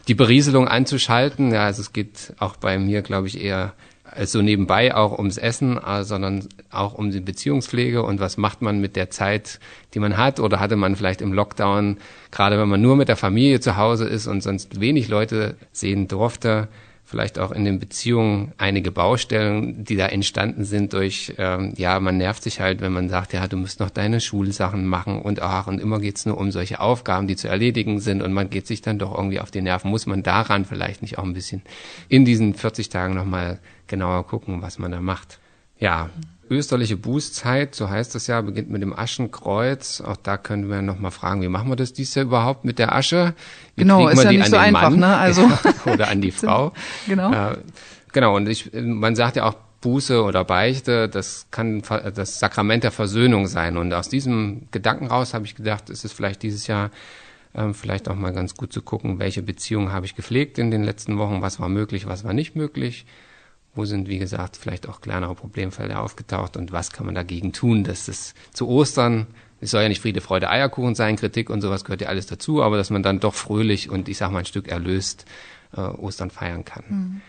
die 0.08 0.14
Berieselung 0.14 0.68
anzuschalten. 0.68 1.52
Ja, 1.52 1.64
also 1.64 1.82
es 1.82 1.92
geht 1.92 2.34
auch 2.38 2.56
bei 2.56 2.78
mir, 2.78 3.02
glaube 3.02 3.28
ich, 3.28 3.42
eher 3.42 3.74
so 4.24 4.42
nebenbei 4.42 4.94
auch 4.94 5.18
ums 5.18 5.38
Essen, 5.38 5.78
äh, 5.78 6.04
sondern 6.04 6.48
auch 6.70 6.94
um 6.94 7.10
die 7.10 7.20
Beziehungspflege 7.20 8.02
und 8.02 8.20
was 8.20 8.36
macht 8.36 8.62
man 8.62 8.80
mit 8.80 8.96
der 8.96 9.10
Zeit, 9.10 9.58
die 9.94 10.00
man 10.00 10.16
hat 10.16 10.40
oder 10.40 10.60
hatte 10.60 10.76
man 10.76 10.96
vielleicht 10.96 11.22
im 11.22 11.32
Lockdown, 11.32 11.98
gerade 12.30 12.58
wenn 12.58 12.68
man 12.68 12.82
nur 12.82 12.96
mit 12.96 13.08
der 13.08 13.16
Familie 13.16 13.60
zu 13.60 13.76
Hause 13.76 14.06
ist 14.06 14.26
und 14.26 14.42
sonst 14.42 14.80
wenig 14.80 15.08
Leute 15.08 15.56
sehen 15.72 16.08
durfte, 16.08 16.68
vielleicht 17.04 17.38
auch 17.38 17.50
in 17.52 17.64
den 17.64 17.78
Beziehungen 17.78 18.52
einige 18.56 18.90
Baustellen, 18.90 19.84
die 19.84 19.96
da 19.96 20.06
entstanden 20.06 20.64
sind 20.64 20.92
durch, 20.92 21.34
ähm, 21.36 21.74
ja, 21.76 22.00
man 22.00 22.16
nervt 22.16 22.42
sich 22.42 22.60
halt, 22.60 22.80
wenn 22.80 22.92
man 22.92 23.08
sagt, 23.08 23.32
ja, 23.32 23.46
du 23.48 23.56
musst 23.56 23.80
noch 23.80 23.90
deine 23.90 24.20
Schulsachen 24.20 24.86
machen 24.86 25.20
und 25.20 25.42
ach, 25.42 25.66
und 25.66 25.80
immer 25.80 26.00
geht's 26.00 26.24
nur 26.24 26.38
um 26.38 26.50
solche 26.50 26.80
Aufgaben, 26.80 27.26
die 27.26 27.36
zu 27.36 27.48
erledigen 27.48 28.00
sind 28.00 28.22
und 28.22 28.32
man 28.32 28.50
geht 28.50 28.66
sich 28.66 28.80
dann 28.80 28.98
doch 28.98 29.14
irgendwie 29.16 29.40
auf 29.40 29.50
die 29.50 29.60
Nerven. 29.60 29.90
Muss 29.90 30.06
man 30.06 30.22
daran 30.22 30.64
vielleicht 30.64 31.02
nicht 31.02 31.18
auch 31.18 31.24
ein 31.24 31.34
bisschen 31.34 31.62
in 32.08 32.24
diesen 32.24 32.54
40 32.54 32.88
Tagen 32.88 33.14
nochmal 33.14 33.58
genauer 33.88 34.26
gucken, 34.26 34.62
was 34.62 34.78
man 34.78 34.92
da 34.92 35.00
macht. 35.00 35.38
Ja, 35.78 36.10
österliche 36.52 36.96
Bußzeit, 36.96 37.74
so 37.74 37.88
heißt 37.88 38.14
das 38.14 38.26
ja, 38.26 38.40
beginnt 38.40 38.70
mit 38.70 38.82
dem 38.82 38.96
Aschenkreuz. 38.96 40.00
Auch 40.00 40.16
da 40.16 40.36
können 40.36 40.70
wir 40.70 40.82
noch 40.82 40.98
mal 40.98 41.10
fragen, 41.10 41.42
wie 41.42 41.48
machen 41.48 41.68
wir 41.68 41.76
das 41.76 41.92
dies 41.92 42.14
Jahr 42.14 42.26
überhaupt 42.26 42.64
mit 42.64 42.78
der 42.78 42.94
Asche? 42.94 43.34
Wie 43.74 43.82
genau, 43.82 44.08
ist 44.08 44.22
ja 44.22 44.30
nicht 44.30 44.48
so 44.48 44.56
einfach, 44.56 44.90
Mann? 44.90 45.00
ne? 45.00 45.16
Also 45.22 45.50
oder 45.86 46.08
an 46.08 46.20
die 46.20 46.30
Frau. 46.32 46.72
genau. 47.08 47.32
Äh, 47.32 47.56
genau. 48.12 48.36
Und 48.36 48.48
ich, 48.48 48.70
man 48.72 49.16
sagt 49.16 49.36
ja 49.36 49.44
auch 49.44 49.54
Buße 49.80 50.22
oder 50.22 50.44
Beichte, 50.44 51.08
das 51.08 51.46
kann 51.50 51.82
das 52.14 52.38
Sakrament 52.38 52.84
der 52.84 52.92
Versöhnung 52.92 53.46
sein. 53.46 53.76
Und 53.76 53.92
aus 53.94 54.08
diesem 54.08 54.68
Gedanken 54.70 55.06
raus 55.06 55.34
habe 55.34 55.44
ich 55.44 55.54
gedacht, 55.54 55.90
ist 55.90 56.04
es 56.04 56.12
vielleicht 56.12 56.42
dieses 56.42 56.66
Jahr 56.68 56.90
ähm, 57.54 57.74
vielleicht 57.74 58.08
auch 58.08 58.14
mal 58.14 58.32
ganz 58.32 58.54
gut 58.54 58.72
zu 58.72 58.82
gucken, 58.82 59.18
welche 59.18 59.42
Beziehungen 59.42 59.92
habe 59.92 60.06
ich 60.06 60.14
gepflegt 60.14 60.58
in 60.58 60.70
den 60.70 60.84
letzten 60.84 61.18
Wochen, 61.18 61.42
was 61.42 61.58
war 61.58 61.68
möglich, 61.68 62.06
was 62.06 62.24
war 62.24 62.32
nicht 62.32 62.54
möglich 62.54 63.06
wo 63.74 63.84
sind, 63.84 64.08
wie 64.08 64.18
gesagt, 64.18 64.56
vielleicht 64.56 64.88
auch 64.88 65.00
kleinere 65.00 65.34
Problemfelder 65.34 66.02
aufgetaucht 66.02 66.56
und 66.56 66.72
was 66.72 66.92
kann 66.92 67.06
man 67.06 67.14
dagegen 67.14 67.52
tun, 67.52 67.84
dass 67.84 68.08
es 68.08 68.34
zu 68.52 68.68
Ostern, 68.68 69.26
es 69.60 69.70
soll 69.70 69.82
ja 69.82 69.88
nicht 69.88 70.02
Friede, 70.02 70.20
Freude, 70.20 70.50
Eierkuchen 70.50 70.94
sein, 70.94 71.16
Kritik 71.16 71.48
und 71.48 71.60
sowas 71.60 71.84
gehört 71.84 72.00
ja 72.00 72.08
alles 72.08 72.26
dazu, 72.26 72.62
aber 72.62 72.76
dass 72.76 72.90
man 72.90 73.02
dann 73.02 73.20
doch 73.20 73.34
fröhlich 73.34 73.88
und 73.88 74.08
ich 74.08 74.18
sag 74.18 74.30
mal 74.30 74.40
ein 74.40 74.44
Stück 74.44 74.68
erlöst 74.68 75.24
äh, 75.76 75.80
Ostern 75.80 76.30
feiern 76.30 76.64
kann. 76.64 76.84
Mhm. 76.88 77.20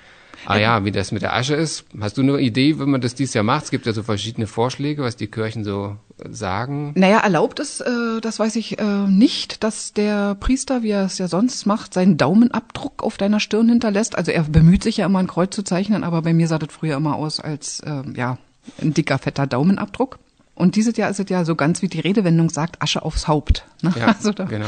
Ah 0.46 0.58
ja, 0.58 0.84
wie 0.84 0.92
das 0.92 1.12
mit 1.12 1.22
der 1.22 1.36
Asche 1.36 1.56
ist. 1.56 1.86
Hast 2.02 2.18
du 2.18 2.22
eine 2.22 2.40
Idee, 2.40 2.80
wie 2.80 2.86
man 2.86 3.00
das 3.00 3.16
dieses 3.16 3.34
Jahr 3.34 3.44
macht? 3.44 3.66
Es 3.66 3.72
gibt 3.72 3.86
ja 3.86 3.94
so 3.94 4.04
verschiedene 4.04 4.48
Vorschläge, 4.48 5.04
was 5.04 5.16
die 5.16 5.28
Kirchen 5.28 5.64
so 5.64 5.96
sagen. 6.30 6.94
Naja, 6.96 7.20
erlaubt 7.20 7.60
ist, 7.60 7.82
äh, 7.82 8.22
das 8.22 8.40
weiß 8.40 8.56
ich 8.56 8.80
äh, 8.80 9.08
nicht, 9.08 9.64
dass 9.64 9.94
der 9.94 10.36
Priester, 10.36 10.84
wie 10.84 10.92
er 10.92 11.06
es 11.06 11.18
ja 11.18 11.28
sonst 11.28 11.66
macht, 11.66 11.94
seinen 11.94 12.18
Daumenabdruck 12.18 13.04
auf 13.04 13.18
deiner 13.18 13.40
Stirn 13.40 13.70
hinterlässt. 13.70 14.18
Also 14.18 14.32
er 14.32 14.44
bemüht 14.44 14.84
sich 14.84 14.98
ja 14.98 15.06
immer 15.06 15.20
ein 15.20 15.28
Kreuz 15.28 15.56
zu 15.56 15.64
zeichnen, 15.64 16.04
aber 16.04 16.22
bei 16.22 16.34
mir 16.34 16.48
sah 16.48 16.60
das 16.60 16.74
früher 16.74 16.98
immer 16.98 17.16
aus 17.16 17.40
als 17.40 17.80
äh, 17.82 18.04
ja 18.16 18.38
ein 18.82 18.94
dicker, 18.94 19.18
fetter 19.18 19.48
Daumenabdruck. 19.48 20.20
Und 20.56 20.76
dieses 20.76 20.98
Jahr 20.98 21.10
ist 21.10 21.20
es 21.20 21.30
ja 21.30 21.46
so 21.46 21.56
ganz, 21.56 21.82
wie 21.82 21.88
die 21.88 22.00
Redewendung 22.00 22.50
sagt, 22.50 22.82
Asche 22.82 23.04
aufs 23.04 23.28
Haupt. 23.28 23.66
Ne? 23.82 23.94
Ja, 23.98 24.06
also 24.18 24.32
da, 24.32 24.46
genau. 24.46 24.68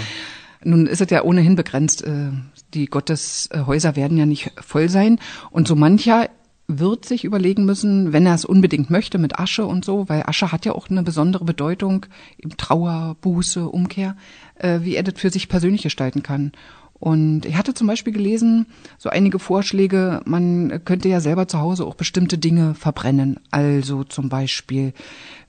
Nun 0.64 0.88
ist 0.88 1.02
es 1.02 1.10
ja 1.12 1.24
ohnehin 1.24 1.56
begrenzt. 1.56 2.04
Äh, 2.04 2.32
die 2.74 2.88
Gotteshäuser 2.88 3.96
werden 3.96 4.18
ja 4.18 4.26
nicht 4.26 4.52
voll 4.60 4.90
sein. 4.90 5.20
Und 5.52 5.68
so 5.68 5.76
mancher 5.76 6.30
wird 6.68 7.06
sich 7.06 7.24
überlegen 7.24 7.66
müssen, 7.66 8.12
wenn 8.12 8.26
er 8.26 8.34
es 8.34 8.46
unbedingt 8.46 8.90
möchte 8.90 9.18
mit 9.18 9.38
Asche 9.40 9.66
und 9.66 9.86
so, 9.86 10.10
weil 10.10 10.24
Asche 10.26 10.52
hat 10.52 10.66
ja 10.66 10.74
auch 10.74 10.90
eine 10.90 11.04
besondere 11.04 11.46
Bedeutung, 11.46 12.06
im 12.38 12.58
Trauer, 12.58 13.16
Buße, 13.22 13.68
Umkehr, 13.70 14.16
äh, 14.56 14.80
wie 14.82 14.96
er 14.96 15.04
das 15.04 15.20
für 15.20 15.30
sich 15.30 15.48
persönlich 15.48 15.84
gestalten 15.84 16.24
kann. 16.24 16.52
Und 16.98 17.46
ich 17.46 17.56
hatte 17.58 17.74
zum 17.74 17.88
Beispiel 17.88 18.14
gelesen, 18.14 18.68
so 18.98 19.10
einige 19.10 19.38
Vorschläge, 19.38 20.22
man 20.26 20.82
könnte 20.86 21.10
ja 21.10 21.20
selber 21.20 21.48
zu 21.48 21.60
Hause 21.60 21.86
auch 21.86 21.96
bestimmte 21.96 22.38
Dinge 22.38 22.74
verbrennen. 22.74 23.40
Also 23.52 24.06
zum 24.06 24.30
Beispiel, 24.30 24.94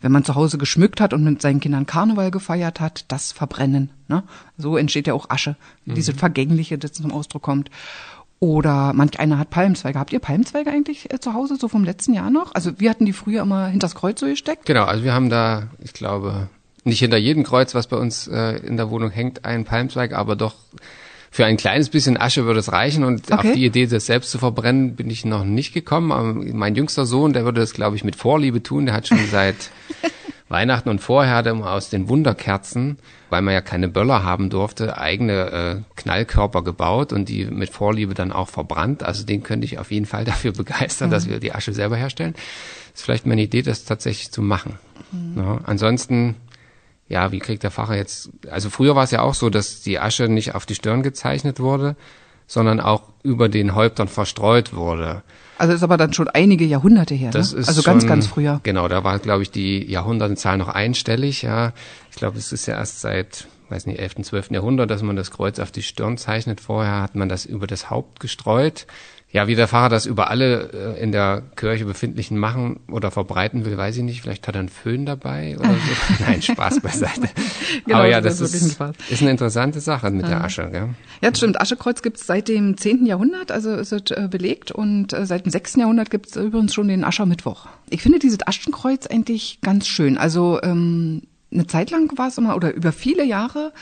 wenn 0.01 0.11
man 0.11 0.25
zu 0.25 0.35
Hause 0.35 0.59
geschmückt 0.59 1.01
hat 1.01 1.15
und 1.15 1.23
mit 1.23 1.41
seinen 1.41 1.61
Kindern 1.61 1.87
Karneval 1.87 2.33
gefeiert 2.33 2.81
hat, 2.81 3.05
das 3.09 3.31
verbrennen. 3.31 3.91
Ne? 4.09 4.25
So 4.59 4.77
entsteht 4.77 5.07
ja 5.07 5.15
auch 5.15 5.31
Asche, 5.31 5.57
mhm. 5.85 5.95
diese 5.95 6.15
Vergängliche, 6.15 6.79
das 6.79 6.93
zum 6.93 7.13
Ausdruck 7.13 7.43
kommt. 7.43 7.71
Oder 8.39 8.93
manch 8.93 9.19
einer 9.19 9.39
hat 9.39 9.51
Palmzweige. 9.51 9.99
Habt 9.99 10.13
ihr 10.13 10.19
Palmzweige 10.19 10.71
eigentlich 10.71 11.13
äh, 11.13 11.19
zu 11.19 11.33
Hause, 11.33 11.57
so 11.57 11.69
vom 11.69 11.85
letzten 11.85 12.13
Jahr 12.13 12.31
noch? 12.31 12.55
Also 12.55 12.79
wir 12.79 12.91
hatten 12.91 13.07
die 13.07 13.15
früher 13.15 13.43
immer 13.43 13.69
hinters 13.69 13.95
Kreuz 13.95 14.21
so 14.21 14.27
gesteckt. 14.27 14.67
Genau, 14.67 14.85
also 14.85 15.05
wir 15.05 15.15
haben 15.15 15.31
da, 15.31 15.69
ich 15.83 15.95
glaube, 15.95 16.49
nicht 16.85 16.99
hinter 16.99 17.17
jedem 17.17 17.45
Kreuz, 17.45 17.75
was 17.75 17.87
bei 17.87 17.97
uns 17.97 18.29
äh, 18.29 18.59
in 18.59 18.77
der 18.77 18.91
Wohnung 18.91 19.11
hängt, 19.11 19.45
einen 19.45 19.65
Palmzweig, 19.65 20.13
aber 20.13 20.37
doch 20.37 20.55
für 21.31 21.45
ein 21.45 21.57
kleines 21.57 21.91
bisschen 21.91 22.19
Asche 22.19 22.45
würde 22.45 22.61
es 22.61 22.73
reichen 22.73 23.05
und 23.05 23.31
okay. 23.31 23.49
auf 23.49 23.55
die 23.55 23.65
Idee, 23.65 23.87
das 23.87 24.07
selbst 24.07 24.31
zu 24.31 24.39
verbrennen, 24.39 24.97
bin 24.97 25.11
ich 25.11 25.25
noch 25.25 25.45
nicht 25.45 25.75
gekommen. 25.75 26.13
Aber 26.13 26.33
mein 26.33 26.75
jüngster 26.75 27.05
Sohn, 27.05 27.33
der 27.33 27.45
würde 27.45 27.61
das, 27.61 27.73
glaube 27.73 27.97
ich, 27.97 28.05
mit 28.05 28.17
Vorliebe 28.17 28.63
tun. 28.63 28.87
Der 28.87 28.95
hat 28.95 29.09
schon 29.09 29.19
seit 29.31 29.57
Weihnachten 30.49 30.89
und 30.89 31.01
vorher 31.01 31.35
hat 31.35 31.47
er 31.47 31.55
aus 31.55 31.91
den 31.91 32.09
Wunderkerzen, 32.09 32.99
weil 33.31 33.43
man 33.43 33.55
ja 33.55 33.61
keine 33.61 33.89
Böller 33.89 34.23
haben 34.23 34.51
durfte, 34.51 34.99
eigene 34.99 35.51
äh, 35.51 35.77
Knallkörper 35.97 36.63
gebaut 36.63 37.13
und 37.13 37.29
die 37.29 37.47
mit 37.47 37.71
Vorliebe 37.71 38.15
dann 38.15 38.33
auch 38.33 38.49
verbrannt. 38.49 39.03
Also 39.03 39.25
den 39.25 39.43
könnte 39.43 39.65
ich 39.65 39.79
auf 39.79 39.91
jeden 39.91 40.07
Fall 40.07 40.25
dafür 40.27 40.53
begeistern, 40.53 41.09
mhm. 41.09 41.13
dass 41.13 41.29
wir 41.29 41.41
die 41.41 41.53
Asche 41.53 41.73
selber 41.73 41.97
herstellen. 41.97 42.35
Ist 42.95 43.05
vielleicht 43.05 43.27
meine 43.27 43.43
Idee, 43.43 43.63
das 43.63 43.85
tatsächlich 43.85 44.31
zu 44.31 44.43
machen. 44.43 44.79
Mhm. 45.13 45.43
Ja, 45.43 45.61
ansonsten 45.65 46.37
ja, 47.09 47.31
wie 47.33 47.39
kriegt 47.39 47.63
der 47.63 47.71
Pfarrer 47.71 47.97
jetzt, 47.97 48.31
also 48.51 48.71
früher 48.71 48.97
war 48.97 49.05
es 49.05 49.11
ja 49.11 49.23
auch 49.23 49.35
so, 49.35 49.49
dass 49.49 49.81
die 49.81 49.99
Asche 49.99 50.29
nicht 50.29 50.55
auf 50.55 50.67
die 50.67 50.75
Stirn 50.75 51.03
gezeichnet 51.03 51.61
wurde, 51.61 51.97
sondern 52.47 52.81
auch 52.81 53.05
über 53.23 53.49
den 53.49 53.75
Häuptern 53.75 54.09
verstreut 54.09 54.75
wurde. 54.75 55.23
Also 55.59 55.73
ist 55.73 55.83
aber 55.83 55.97
dann 55.97 56.13
schon 56.13 56.29
einige 56.29 56.65
Jahrhunderte 56.65 57.15
her, 57.15 57.31
das 57.31 57.53
ne? 57.53 57.61
ist 57.61 57.69
also 57.69 57.83
schon, 57.83 57.95
ganz, 57.95 58.07
ganz 58.07 58.27
früher. 58.27 58.61
Genau, 58.63 58.89
da 58.89 59.05
war, 59.05 59.19
glaube 59.19 59.43
ich, 59.43 59.51
die 59.51 59.91
Jahrhundertezahl 59.91 60.59
noch 60.59 60.69
einstellig, 60.69 61.43
ja. 61.43 61.73
Ich 62.11 62.17
glaube, 62.17 62.39
es 62.39 62.53
ist 62.53 62.67
ja 62.67 62.75
erst 62.75 63.01
seit, 63.01 63.47
weiß 63.71 63.87
nicht, 63.87 63.99
11., 63.99 64.17
12. 64.23 64.51
Jahrhundert, 64.51 64.91
dass 64.91 65.03
man 65.03 65.17
das 65.17 65.31
Kreuz 65.31 65.59
auf 65.59 65.71
die 65.71 65.83
Stirn 65.83 66.19
zeichnet. 66.19 66.61
Vorher 66.61 67.03
hat 67.03 67.15
man 67.15 67.29
das 67.29 67.47
über 67.47 67.67
das 67.67 67.91
Haupt 67.91 68.21
gestreut. 68.21 68.87
Ja, 69.33 69.49
wie 69.49 69.57
der 69.57 69.67
Pfarrer 69.67 69.89
das 69.89 70.07
über 70.07 70.31
alle 70.31 70.97
äh, 70.97 71.03
in 71.03 71.11
der 71.11 71.43
Kirche 71.57 71.85
befindlichen 71.85 72.39
machen 72.39 72.81
oder 72.91 73.11
verbreiten 73.11 73.65
will, 73.65 73.77
weiß 73.77 73.97
ich 73.97 74.03
nicht. 74.05 74.23
Vielleicht 74.23 74.47
hat 74.47 74.55
er 74.55 74.61
einen 74.61 74.69
Föhn 74.69 75.05
dabei 75.05 75.59
oder 75.59 75.75
so. 75.75 76.15
Nein, 76.25 76.41
Spaß 76.41 76.81
beiseite. 76.81 77.29
genau, 77.85 77.99
Aber 77.99 78.09
ja, 78.09 78.21
das, 78.21 78.39
das 78.39 78.55
ist, 78.55 78.81
ein 78.81 78.93
ist, 79.09 79.23
eine 79.23 79.33
interessante 79.33 79.81
Sache 79.81 80.11
mit 80.11 80.23
ja. 80.23 80.29
der 80.29 80.45
Asche. 80.45 80.69
Gell? 80.71 80.91
Ja, 81.21 81.31
das 81.31 81.39
stimmt. 81.39 81.61
Aschekreuz 81.61 82.03
gibt 82.03 82.19
es 82.19 82.27
seit 82.27 82.49
dem 82.49 82.77
10. 82.77 83.05
Jahrhundert, 83.05 83.51
also 83.51 83.75
ist 83.75 83.93
es 83.93 84.11
äh, 84.13 84.29
belegt. 84.31 84.71
Und 84.71 85.13
äh, 85.13 85.27
seit 85.27 85.45
dem 85.45 85.51
6. 85.51 85.77
Jahrhundert 85.77 86.11
gibt 86.11 86.29
es 86.29 86.37
übrigens 86.37 86.73
schon 86.73 86.89
den 86.89 87.05
Aschermittwoch. 87.05 87.67
Ich 87.91 88.03
finde 88.03 88.21
dieses 88.21 88.47
Aschenkreuz 88.47 89.07
eigentlich 89.09 89.59
ganz 89.61 89.89
schön. 89.89 90.19
Also 90.19 90.61
ähm, 90.63 91.23
eine 91.53 91.67
Zeit 91.67 91.91
lang 91.91 92.17
war 92.17 92.29
es 92.29 92.39
immer, 92.39 92.55
oder 92.55 92.73
über 92.73 92.93
viele 92.93 93.25
Jahre 93.25 93.73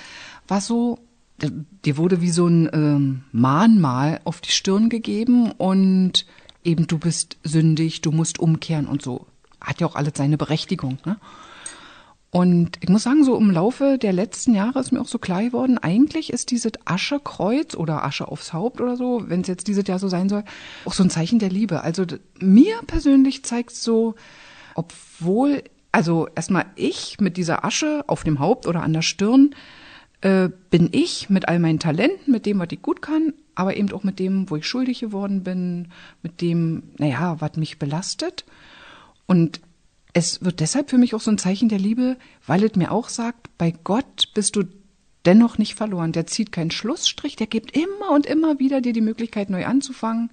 war 0.48 0.58
es 0.58 0.66
so, 0.66 0.98
dir 1.40 1.96
wurde 1.96 2.20
wie 2.20 2.30
so 2.30 2.46
ein 2.46 2.70
ähm, 2.72 3.24
Mahnmal 3.32 4.20
auf 4.24 4.40
die 4.40 4.50
Stirn 4.50 4.88
gegeben 4.88 5.52
und 5.52 6.26
eben 6.62 6.86
du 6.86 6.98
bist 6.98 7.36
sündig, 7.42 8.00
du 8.00 8.12
musst 8.12 8.38
umkehren 8.38 8.86
und 8.86 9.02
so. 9.02 9.26
Hat 9.60 9.80
ja 9.80 9.86
auch 9.86 9.96
alles 9.96 10.12
seine 10.16 10.38
Berechtigung. 10.38 10.98
Ne? 11.04 11.16
Und 12.30 12.78
ich 12.80 12.88
muss 12.88 13.04
sagen, 13.04 13.22
so 13.22 13.36
im 13.36 13.50
Laufe 13.50 13.96
der 13.96 14.12
letzten 14.12 14.54
Jahre 14.54 14.80
ist 14.80 14.90
mir 14.90 15.00
auch 15.00 15.06
so 15.06 15.18
klar 15.18 15.42
geworden, 15.44 15.78
eigentlich 15.78 16.32
ist 16.32 16.50
dieses 16.50 16.72
Aschekreuz 16.84 17.76
oder 17.76 18.04
Asche 18.04 18.26
aufs 18.26 18.52
Haupt 18.52 18.80
oder 18.80 18.96
so, 18.96 19.22
wenn 19.28 19.42
es 19.42 19.46
jetzt 19.46 19.68
dieses 19.68 19.86
Jahr 19.86 20.00
so 20.00 20.08
sein 20.08 20.28
soll, 20.28 20.42
auch 20.84 20.94
so 20.94 21.04
ein 21.04 21.10
Zeichen 21.10 21.38
der 21.38 21.50
Liebe. 21.50 21.82
Also 21.82 22.04
mir 22.40 22.74
persönlich 22.88 23.44
zeigt 23.44 23.70
so, 23.70 24.16
obwohl, 24.74 25.62
also 25.92 26.26
erstmal 26.34 26.66
ich 26.74 27.20
mit 27.20 27.36
dieser 27.36 27.64
Asche 27.64 28.02
auf 28.08 28.24
dem 28.24 28.40
Haupt 28.40 28.66
oder 28.66 28.82
an 28.82 28.92
der 28.92 29.02
Stirn 29.02 29.54
äh, 30.24 30.48
bin 30.70 30.88
ich 30.90 31.28
mit 31.28 31.48
all 31.48 31.58
meinen 31.58 31.78
Talenten, 31.78 32.32
mit 32.32 32.46
dem, 32.46 32.58
was 32.58 32.68
ich 32.70 32.80
gut 32.80 33.02
kann, 33.02 33.34
aber 33.54 33.76
eben 33.76 33.92
auch 33.92 34.04
mit 34.04 34.18
dem, 34.18 34.48
wo 34.48 34.56
ich 34.56 34.66
schuldig 34.66 35.00
geworden 35.00 35.44
bin, 35.44 35.88
mit 36.22 36.40
dem, 36.40 36.82
naja, 36.96 37.36
was 37.40 37.56
mich 37.56 37.78
belastet. 37.78 38.46
Und 39.26 39.60
es 40.14 40.42
wird 40.42 40.60
deshalb 40.60 40.88
für 40.88 40.96
mich 40.96 41.14
auch 41.14 41.20
so 41.20 41.30
ein 41.30 41.36
Zeichen 41.36 41.68
der 41.68 41.78
Liebe, 41.78 42.16
weil 42.46 42.64
es 42.64 42.74
mir 42.74 42.90
auch 42.90 43.10
sagt, 43.10 43.50
bei 43.58 43.74
Gott 43.84 44.30
bist 44.32 44.56
du 44.56 44.62
dennoch 45.26 45.58
nicht 45.58 45.74
verloren. 45.74 46.12
Der 46.12 46.26
zieht 46.26 46.52
keinen 46.52 46.70
Schlussstrich, 46.70 47.36
der 47.36 47.46
gibt 47.46 47.76
immer 47.76 48.10
und 48.10 48.24
immer 48.24 48.58
wieder 48.58 48.80
dir 48.80 48.94
die 48.94 49.02
Möglichkeit, 49.02 49.50
neu 49.50 49.66
anzufangen. 49.66 50.30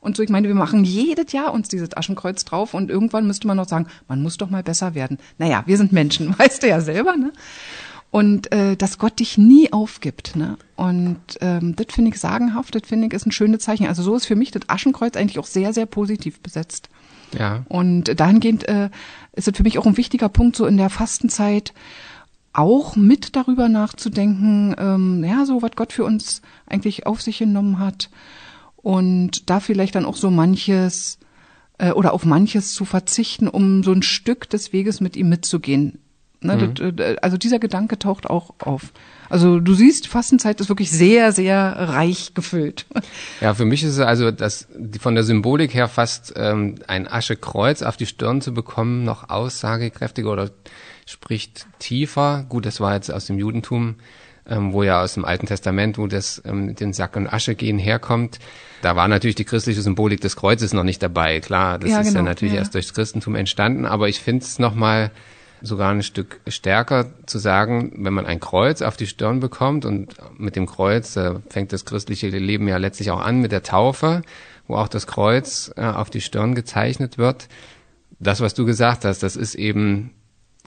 Und 0.00 0.16
so, 0.16 0.22
ich 0.22 0.30
meine, 0.30 0.48
wir 0.48 0.54
machen 0.54 0.84
jedes 0.84 1.32
Jahr 1.32 1.52
uns 1.52 1.68
dieses 1.68 1.94
Aschenkreuz 1.94 2.46
drauf 2.46 2.72
und 2.72 2.90
irgendwann 2.90 3.26
müsste 3.26 3.46
man 3.46 3.58
noch 3.58 3.68
sagen, 3.68 3.88
man 4.08 4.22
muss 4.22 4.38
doch 4.38 4.48
mal 4.48 4.62
besser 4.62 4.94
werden. 4.94 5.18
Naja, 5.36 5.64
wir 5.66 5.76
sind 5.76 5.92
Menschen, 5.92 6.34
weißt 6.38 6.62
du 6.62 6.68
ja 6.68 6.80
selber, 6.80 7.16
ne? 7.18 7.32
Und 8.14 8.52
äh, 8.52 8.76
dass 8.76 8.98
Gott 8.98 9.18
dich 9.18 9.38
nie 9.38 9.72
aufgibt. 9.72 10.36
Ne? 10.36 10.56
Und 10.76 11.18
ähm, 11.40 11.74
das 11.74 11.86
finde 11.90 12.12
ich 12.12 12.20
sagenhaft, 12.20 12.72
das 12.76 12.82
finde 12.86 13.08
ich 13.08 13.12
ist 13.12 13.26
ein 13.26 13.32
schönes 13.32 13.64
Zeichen. 13.64 13.88
Also 13.88 14.04
so 14.04 14.14
ist 14.14 14.26
für 14.26 14.36
mich 14.36 14.52
das 14.52 14.68
Aschenkreuz 14.68 15.16
eigentlich 15.16 15.40
auch 15.40 15.46
sehr, 15.46 15.72
sehr 15.72 15.86
positiv 15.86 16.38
besetzt. 16.38 16.90
Ja. 17.36 17.64
Und 17.68 18.20
dahingehend 18.20 18.68
äh, 18.68 18.90
ist 19.32 19.48
es 19.48 19.56
für 19.56 19.64
mich 19.64 19.78
auch 19.78 19.86
ein 19.86 19.96
wichtiger 19.96 20.28
Punkt, 20.28 20.54
so 20.54 20.64
in 20.64 20.76
der 20.76 20.90
Fastenzeit 20.90 21.74
auch 22.52 22.94
mit 22.94 23.34
darüber 23.34 23.68
nachzudenken, 23.68 24.76
ähm, 24.78 25.24
ja, 25.24 25.44
so 25.44 25.60
was 25.60 25.72
Gott 25.74 25.92
für 25.92 26.04
uns 26.04 26.40
eigentlich 26.66 27.08
auf 27.08 27.20
sich 27.20 27.38
genommen 27.38 27.80
hat 27.80 28.10
und 28.76 29.50
da 29.50 29.58
vielleicht 29.58 29.96
dann 29.96 30.06
auch 30.06 30.16
so 30.16 30.30
manches 30.30 31.18
äh, 31.78 31.90
oder 31.90 32.12
auf 32.12 32.24
manches 32.24 32.74
zu 32.74 32.84
verzichten, 32.84 33.48
um 33.48 33.82
so 33.82 33.90
ein 33.90 34.02
Stück 34.02 34.48
des 34.48 34.72
Weges 34.72 35.00
mit 35.00 35.16
ihm 35.16 35.30
mitzugehen. 35.30 35.98
Ne, 36.44 36.56
mhm. 36.56 36.96
das, 36.96 37.06
äh, 37.06 37.16
also 37.22 37.38
dieser 37.38 37.58
Gedanke 37.58 37.98
taucht 37.98 38.28
auch 38.28 38.54
auf. 38.58 38.92
Also 39.30 39.60
du 39.60 39.72
siehst, 39.72 40.08
Fastenzeit 40.08 40.60
ist 40.60 40.68
wirklich 40.68 40.90
sehr, 40.90 41.32
sehr 41.32 41.56
reich 41.56 42.34
gefüllt. 42.34 42.86
Ja, 43.40 43.54
für 43.54 43.64
mich 43.64 43.82
ist 43.82 43.92
es 43.92 43.98
also 43.98 44.30
das 44.30 44.68
von 45.00 45.14
der 45.14 45.24
Symbolik 45.24 45.74
her 45.74 45.88
fast 45.88 46.32
ähm, 46.36 46.76
ein 46.86 47.08
Aschekreuz 47.08 47.82
auf 47.82 47.96
die 47.96 48.06
Stirn 48.06 48.40
zu 48.40 48.54
bekommen 48.54 49.04
noch 49.04 49.28
aussagekräftiger 49.28 50.30
oder 50.30 50.50
spricht 51.06 51.66
tiefer. 51.78 52.44
Gut, 52.48 52.64
das 52.64 52.80
war 52.80 52.94
jetzt 52.94 53.12
aus 53.12 53.26
dem 53.26 53.38
Judentum, 53.38 53.96
ähm, 54.48 54.72
wo 54.72 54.82
ja 54.82 55.02
aus 55.02 55.14
dem 55.14 55.24
Alten 55.24 55.46
Testament, 55.46 55.98
wo 55.98 56.06
das 56.06 56.42
ähm, 56.44 56.66
mit 56.66 56.80
den 56.80 56.92
Sack 56.92 57.16
und 57.16 57.26
Asche 57.26 57.54
gehen 57.54 57.78
herkommt. 57.78 58.38
Da 58.82 58.96
war 58.96 59.08
natürlich 59.08 59.36
die 59.36 59.44
christliche 59.44 59.82
Symbolik 59.82 60.20
des 60.20 60.36
Kreuzes 60.36 60.72
noch 60.72 60.84
nicht 60.84 61.02
dabei. 61.02 61.40
Klar, 61.40 61.78
das 61.78 61.90
ja, 61.90 62.00
ist 62.00 62.08
genau, 62.08 62.20
ja 62.20 62.24
natürlich 62.24 62.54
ja. 62.54 62.60
erst 62.60 62.74
durchs 62.74 62.94
Christentum 62.94 63.34
entstanden, 63.34 63.84
aber 63.84 64.08
ich 64.08 64.20
finde 64.20 64.44
es 64.44 64.58
nochmal 64.58 65.10
sogar 65.64 65.90
ein 65.90 66.02
Stück 66.02 66.40
stärker 66.46 67.06
zu 67.26 67.38
sagen, 67.38 67.92
wenn 67.96 68.12
man 68.12 68.26
ein 68.26 68.40
Kreuz 68.40 68.82
auf 68.82 68.96
die 68.96 69.06
Stirn 69.06 69.40
bekommt 69.40 69.84
und 69.84 70.14
mit 70.38 70.56
dem 70.56 70.66
Kreuz 70.66 71.16
äh, 71.16 71.34
fängt 71.48 71.72
das 71.72 71.84
christliche 71.84 72.28
Leben 72.28 72.68
ja 72.68 72.76
letztlich 72.76 73.10
auch 73.10 73.20
an 73.20 73.40
mit 73.40 73.52
der 73.52 73.62
Taufe, 73.62 74.22
wo 74.68 74.76
auch 74.76 74.88
das 74.88 75.06
Kreuz 75.06 75.72
äh, 75.76 75.84
auf 75.84 76.10
die 76.10 76.20
Stirn 76.20 76.54
gezeichnet 76.54 77.18
wird. 77.18 77.48
Das, 78.20 78.40
was 78.40 78.54
du 78.54 78.64
gesagt 78.64 79.04
hast, 79.04 79.22
das 79.22 79.36
ist 79.36 79.54
eben 79.54 80.10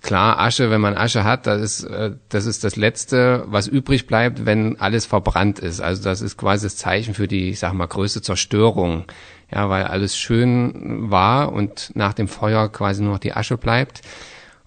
klar 0.01 0.39
Asche, 0.39 0.69
wenn 0.69 0.81
man 0.81 0.95
Asche 0.95 1.23
hat, 1.23 1.47
das 1.47 1.61
ist, 1.61 1.83
äh, 1.83 2.11
das 2.29 2.45
ist 2.45 2.63
das 2.63 2.75
Letzte, 2.75 3.43
was 3.47 3.67
übrig 3.67 4.07
bleibt, 4.07 4.45
wenn 4.45 4.79
alles 4.79 5.05
verbrannt 5.05 5.59
ist. 5.59 5.79
Also 5.79 6.03
das 6.03 6.21
ist 6.21 6.37
quasi 6.37 6.65
das 6.65 6.77
Zeichen 6.77 7.13
für 7.13 7.27
die, 7.27 7.49
ich 7.49 7.59
sag 7.59 7.73
mal, 7.73 7.87
größte 7.87 8.21
Zerstörung. 8.21 9.05
Ja, 9.51 9.69
weil 9.69 9.85
alles 9.85 10.17
schön 10.17 11.09
war 11.09 11.53
und 11.53 11.91
nach 11.95 12.13
dem 12.13 12.27
Feuer 12.27 12.69
quasi 12.69 13.01
nur 13.01 13.13
noch 13.13 13.19
die 13.19 13.33
Asche 13.33 13.57
bleibt. 13.57 14.01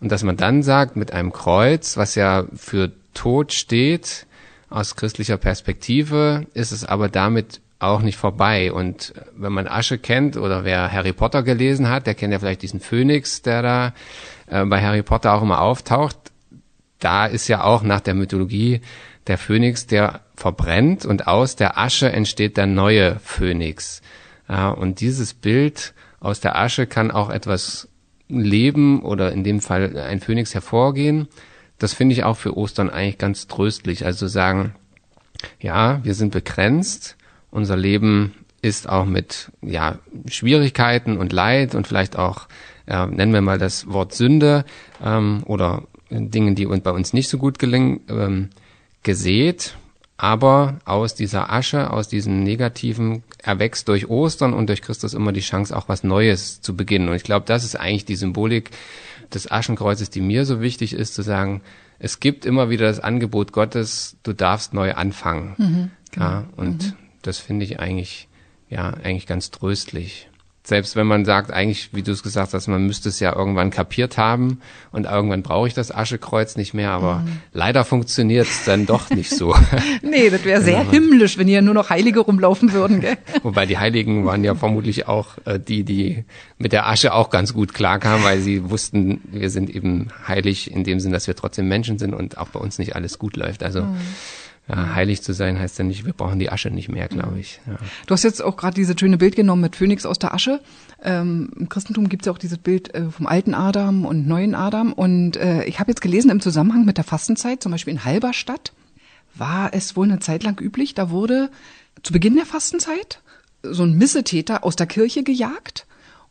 Und 0.00 0.10
dass 0.10 0.22
man 0.22 0.36
dann 0.36 0.62
sagt, 0.62 0.96
mit 0.96 1.12
einem 1.12 1.32
Kreuz, 1.32 1.96
was 1.96 2.14
ja 2.14 2.44
für 2.54 2.92
Tod 3.14 3.52
steht, 3.52 4.26
aus 4.70 4.96
christlicher 4.96 5.36
Perspektive, 5.36 6.46
ist 6.54 6.72
es 6.72 6.84
aber 6.84 7.08
damit 7.08 7.60
auch 7.80 8.02
nicht 8.02 8.16
vorbei. 8.16 8.72
Und 8.72 9.14
wenn 9.36 9.52
man 9.52 9.66
Asche 9.66 9.98
kennt 9.98 10.36
oder 10.36 10.64
wer 10.64 10.92
Harry 10.92 11.12
Potter 11.12 11.42
gelesen 11.42 11.88
hat, 11.88 12.06
der 12.06 12.14
kennt 12.14 12.32
ja 12.32 12.38
vielleicht 12.38 12.62
diesen 12.62 12.80
Phönix, 12.80 13.42
der 13.42 13.62
da 13.62 13.94
äh, 14.46 14.64
bei 14.64 14.80
Harry 14.82 15.02
Potter 15.02 15.34
auch 15.34 15.42
immer 15.42 15.60
auftaucht. 15.60 16.16
Da 16.98 17.26
ist 17.26 17.48
ja 17.48 17.64
auch 17.64 17.82
nach 17.82 18.00
der 18.00 18.14
Mythologie 18.14 18.80
der 19.26 19.38
Phönix, 19.38 19.86
der 19.86 20.20
verbrennt 20.34 21.04
und 21.04 21.26
aus 21.26 21.56
der 21.56 21.78
Asche 21.78 22.10
entsteht 22.12 22.56
der 22.56 22.66
neue 22.66 23.18
Phönix. 23.20 24.02
Ja, 24.48 24.70
und 24.70 25.00
dieses 25.00 25.34
Bild 25.34 25.94
aus 26.20 26.40
der 26.40 26.58
Asche 26.58 26.86
kann 26.86 27.10
auch 27.10 27.30
etwas 27.30 27.88
Leben 28.30 29.02
oder 29.02 29.32
in 29.32 29.44
dem 29.44 29.60
Fall 29.60 29.96
ein 29.98 30.20
Phönix 30.20 30.54
hervorgehen. 30.54 31.28
Das 31.78 31.94
finde 31.94 32.12
ich 32.14 32.24
auch 32.24 32.36
für 32.36 32.56
Ostern 32.56 32.90
eigentlich 32.90 33.18
ganz 33.18 33.46
tröstlich. 33.46 34.04
Also 34.04 34.26
sagen, 34.26 34.74
ja, 35.60 36.04
wir 36.04 36.14
sind 36.14 36.32
begrenzt, 36.32 37.16
unser 37.50 37.76
Leben 37.76 38.34
ist 38.62 38.88
auch 38.88 39.06
mit 39.06 39.50
ja, 39.62 39.98
Schwierigkeiten 40.28 41.16
und 41.16 41.32
Leid 41.32 41.74
und 41.74 41.86
vielleicht 41.86 42.16
auch, 42.16 42.46
äh, 42.86 43.06
nennen 43.06 43.32
wir 43.32 43.40
mal 43.40 43.58
das 43.58 43.88
Wort 43.88 44.14
Sünde 44.14 44.64
ähm, 45.02 45.42
oder 45.46 45.84
Dingen, 46.10 46.54
die 46.54 46.66
bei 46.66 46.90
uns 46.90 47.12
nicht 47.12 47.28
so 47.28 47.38
gut 47.38 47.58
gelingen, 47.58 48.00
ähm, 48.08 48.50
gesät 49.02 49.76
aber 50.20 50.80
aus 50.84 51.14
dieser 51.14 51.50
Asche, 51.50 51.90
aus 51.90 52.06
diesem 52.06 52.42
Negativen 52.42 53.22
erwächst 53.42 53.88
durch 53.88 54.10
Ostern 54.10 54.52
und 54.52 54.68
durch 54.68 54.82
Christus 54.82 55.14
immer 55.14 55.32
die 55.32 55.40
Chance, 55.40 55.74
auch 55.74 55.88
was 55.88 56.04
Neues 56.04 56.60
zu 56.60 56.76
beginnen. 56.76 57.08
Und 57.08 57.14
ich 57.14 57.22
glaube, 57.22 57.46
das 57.46 57.64
ist 57.64 57.74
eigentlich 57.74 58.04
die 58.04 58.16
Symbolik 58.16 58.70
des 59.32 59.50
Aschenkreuzes, 59.50 60.10
die 60.10 60.20
mir 60.20 60.44
so 60.44 60.60
wichtig 60.60 60.92
ist, 60.92 61.14
zu 61.14 61.22
sagen, 61.22 61.62
es 61.98 62.20
gibt 62.20 62.44
immer 62.44 62.68
wieder 62.68 62.86
das 62.86 63.00
Angebot 63.00 63.52
Gottes, 63.52 64.18
du 64.22 64.34
darfst 64.34 64.74
neu 64.74 64.92
anfangen. 64.92 65.54
Mhm, 65.56 65.90
genau. 66.10 66.26
ja, 66.26 66.44
und 66.54 66.84
mhm. 66.84 66.92
das 67.22 67.38
finde 67.38 67.64
ich 67.64 67.80
eigentlich, 67.80 68.28
ja, 68.68 68.90
eigentlich 68.90 69.26
ganz 69.26 69.50
tröstlich. 69.50 70.28
Selbst 70.70 70.94
wenn 70.94 71.08
man 71.08 71.24
sagt, 71.24 71.50
eigentlich, 71.50 71.88
wie 71.94 72.02
du 72.02 72.12
es 72.12 72.22
gesagt 72.22 72.54
hast, 72.54 72.68
man 72.68 72.86
müsste 72.86 73.08
es 73.08 73.18
ja 73.18 73.34
irgendwann 73.34 73.70
kapiert 73.70 74.16
haben 74.16 74.60
und 74.92 75.04
irgendwann 75.04 75.42
brauche 75.42 75.66
ich 75.66 75.74
das 75.74 75.92
Aschekreuz 75.92 76.54
nicht 76.54 76.74
mehr, 76.74 76.92
aber 76.92 77.16
mhm. 77.16 77.40
leider 77.52 77.84
funktioniert 77.84 78.46
es 78.46 78.66
dann 78.66 78.86
doch 78.86 79.10
nicht 79.10 79.30
so. 79.30 79.52
nee, 80.02 80.30
das 80.30 80.44
wäre 80.44 80.62
sehr 80.62 80.88
himmlisch, 80.88 81.38
wenn 81.38 81.48
hier 81.48 81.60
nur 81.60 81.74
noch 81.74 81.90
Heilige 81.90 82.20
rumlaufen 82.20 82.72
würden. 82.72 83.00
Gell? 83.00 83.16
Wobei 83.42 83.66
die 83.66 83.78
Heiligen 83.78 84.24
waren 84.26 84.44
ja 84.44 84.54
vermutlich 84.54 85.08
auch 85.08 85.38
äh, 85.44 85.58
die, 85.58 85.82
die 85.82 86.24
mit 86.56 86.70
der 86.70 86.86
Asche 86.86 87.14
auch 87.14 87.30
ganz 87.30 87.52
gut 87.52 87.74
klarkamen, 87.74 88.22
weil 88.22 88.38
sie 88.38 88.70
wussten, 88.70 89.22
wir 89.32 89.50
sind 89.50 89.70
eben 89.70 90.10
heilig 90.28 90.70
in 90.70 90.84
dem 90.84 91.00
Sinn, 91.00 91.10
dass 91.10 91.26
wir 91.26 91.34
trotzdem 91.34 91.66
Menschen 91.66 91.98
sind 91.98 92.14
und 92.14 92.38
auch 92.38 92.46
bei 92.46 92.60
uns 92.60 92.78
nicht 92.78 92.94
alles 92.94 93.18
gut 93.18 93.36
läuft. 93.36 93.64
Also 93.64 93.82
mhm. 93.82 93.96
Ja, 94.70 94.94
heilig 94.94 95.22
zu 95.22 95.32
sein 95.32 95.58
heißt 95.58 95.78
ja 95.78 95.84
nicht, 95.84 96.04
wir 96.04 96.12
brauchen 96.12 96.38
die 96.38 96.50
Asche 96.50 96.70
nicht 96.70 96.88
mehr, 96.88 97.08
glaube 97.08 97.40
ich. 97.40 97.60
Ja. 97.66 97.76
Du 98.06 98.14
hast 98.14 98.22
jetzt 98.22 98.40
auch 98.42 98.56
gerade 98.56 98.74
dieses 98.74 98.94
schöne 98.98 99.18
Bild 99.18 99.34
genommen 99.34 99.62
mit 99.62 99.74
Phönix 99.74 100.06
aus 100.06 100.18
der 100.18 100.32
Asche. 100.32 100.60
Ähm, 101.02 101.50
Im 101.56 101.68
Christentum 101.68 102.08
gibt 102.08 102.22
es 102.22 102.26
ja 102.26 102.32
auch 102.32 102.38
dieses 102.38 102.58
Bild 102.58 102.94
äh, 102.94 103.10
vom 103.10 103.26
alten 103.26 103.54
Adam 103.54 104.04
und 104.04 104.28
neuen 104.28 104.54
Adam. 104.54 104.92
Und 104.92 105.36
äh, 105.36 105.64
ich 105.64 105.80
habe 105.80 105.90
jetzt 105.90 106.00
gelesen 106.00 106.30
im 106.30 106.40
Zusammenhang 106.40 106.84
mit 106.84 106.98
der 106.98 107.04
Fastenzeit, 107.04 107.62
zum 107.62 107.72
Beispiel 107.72 107.94
in 107.94 108.04
Halberstadt, 108.04 108.72
war 109.34 109.74
es 109.74 109.96
wohl 109.96 110.06
eine 110.06 110.20
Zeit 110.20 110.42
lang 110.42 110.60
üblich, 110.60 110.94
da 110.94 111.10
wurde 111.10 111.50
zu 112.02 112.12
Beginn 112.12 112.36
der 112.36 112.46
Fastenzeit 112.46 113.20
so 113.62 113.82
ein 113.82 113.96
Missetäter 113.96 114.64
aus 114.64 114.76
der 114.76 114.86
Kirche 114.86 115.22
gejagt 115.22 115.86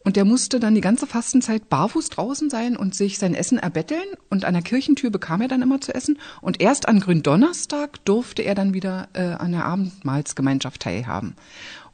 Und 0.09 0.15
der 0.15 0.25
musste 0.25 0.59
dann 0.59 0.73
die 0.73 0.81
ganze 0.81 1.05
Fastenzeit 1.05 1.69
barfuß 1.69 2.09
draußen 2.09 2.49
sein 2.49 2.75
und 2.75 2.95
sich 2.95 3.19
sein 3.19 3.35
Essen 3.35 3.59
erbetteln. 3.59 4.07
Und 4.31 4.43
an 4.43 4.55
der 4.55 4.63
Kirchentür 4.63 5.11
bekam 5.11 5.39
er 5.39 5.47
dann 5.47 5.61
immer 5.61 5.81
zu 5.81 5.93
essen. 5.93 6.17
Und 6.41 6.59
erst 6.59 6.87
an 6.87 6.99
Gründonnerstag 6.99 8.03
durfte 8.05 8.41
er 8.41 8.55
dann 8.55 8.73
wieder 8.73 9.09
äh, 9.13 9.21
an 9.21 9.51
der 9.51 9.65
Abendmahlsgemeinschaft 9.65 10.81
teilhaben. 10.81 11.35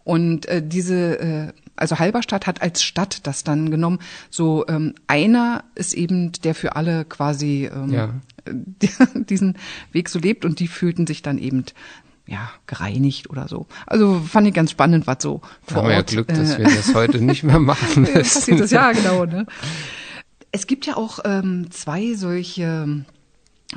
Und 0.05 0.45
äh, 0.45 0.65
diese, 0.65 1.19
äh, 1.19 1.53
also 1.75 1.99
Halberstadt 1.99 2.47
hat 2.47 2.61
als 2.61 2.83
Stadt 2.83 3.27
das 3.27 3.43
dann 3.43 3.69
genommen. 3.69 3.99
So 4.29 4.65
ähm, 4.69 4.95
einer 5.07 5.65
ist 5.75 5.93
eben 5.93 6.31
der 6.31 6.55
für 6.55 6.77
alle 6.77 7.03
quasi 7.03 7.69
ähm, 7.69 7.91
Ja. 7.91 8.13
diesen 9.15 9.57
Weg 9.91 10.07
so 10.07 10.19
lebt 10.19 10.45
und 10.45 10.59
die 10.59 10.67
fühlten 10.67 11.07
sich 11.07 11.21
dann 11.21 11.37
eben 11.37 11.65
ja 12.27 12.49
gereinigt 12.67 13.29
oder 13.29 13.47
so. 13.47 13.67
Also 13.85 14.19
fand 14.19 14.47
ich 14.47 14.53
ganz 14.53 14.71
spannend, 14.71 15.07
was 15.07 15.17
so 15.21 15.41
vor 15.63 15.77
haben 15.77 15.89
wir 15.89 15.95
ja 15.95 16.01
Glück, 16.01 16.27
dass 16.27 16.55
äh, 16.55 16.59
wir 16.59 16.65
das 16.65 16.93
heute 16.93 17.21
nicht 17.21 17.43
mehr 17.43 17.59
machen 17.59 18.03
müssen. 18.03 18.13
passiert 18.13 18.59
das 18.59 18.71
ja 18.71 18.91
genau. 18.91 19.25
Ne? 19.25 19.45
Es 20.51 20.67
gibt 20.67 20.85
ja 20.85 20.97
auch 20.97 21.19
ähm, 21.25 21.69
zwei 21.71 22.15
solche 22.15 23.05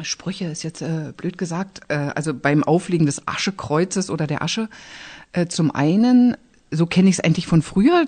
Sprüche, 0.02 0.46
ist 0.46 0.62
jetzt 0.62 0.82
äh, 0.82 1.12
blöd 1.16 1.38
gesagt, 1.38 1.80
äh, 1.88 2.10
also 2.14 2.34
beim 2.34 2.62
Auflegen 2.62 3.06
des 3.06 3.26
Aschekreuzes 3.26 4.10
oder 4.10 4.26
der 4.26 4.42
Asche. 4.42 4.68
Äh, 5.32 5.46
zum 5.46 5.70
einen, 5.70 6.36
so 6.70 6.86
kenne 6.86 7.08
ich 7.08 7.16
es 7.16 7.20
eigentlich 7.24 7.46
von 7.46 7.62
früher, 7.62 8.06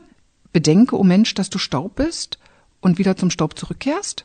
bedenke, 0.52 0.98
o 0.98 1.04
Mensch, 1.04 1.34
dass 1.34 1.50
du 1.50 1.58
Staub 1.58 1.96
bist 1.96 2.38
und 2.80 2.98
wieder 2.98 3.16
zum 3.16 3.30
Staub 3.30 3.58
zurückkehrst. 3.58 4.24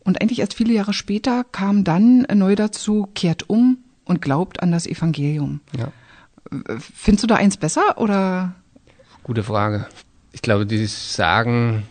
Und 0.00 0.20
eigentlich 0.20 0.40
erst 0.40 0.54
viele 0.54 0.74
Jahre 0.74 0.92
später 0.92 1.44
kam 1.44 1.84
dann 1.84 2.26
neu 2.34 2.54
dazu, 2.54 3.08
kehrt 3.14 3.48
um 3.48 3.78
und 4.04 4.22
glaubt 4.22 4.62
an 4.62 4.72
das 4.72 4.86
Evangelium. 4.86 5.60
Ja. 5.76 5.92
Findest 6.78 7.22
du 7.24 7.26
da 7.26 7.36
eins 7.36 7.56
besser 7.56 7.98
oder? 7.98 8.54
Gute 9.22 9.42
Frage. 9.42 9.86
Ich 10.32 10.42
glaube, 10.42 10.66
die 10.66 10.86
sagen 10.86 11.84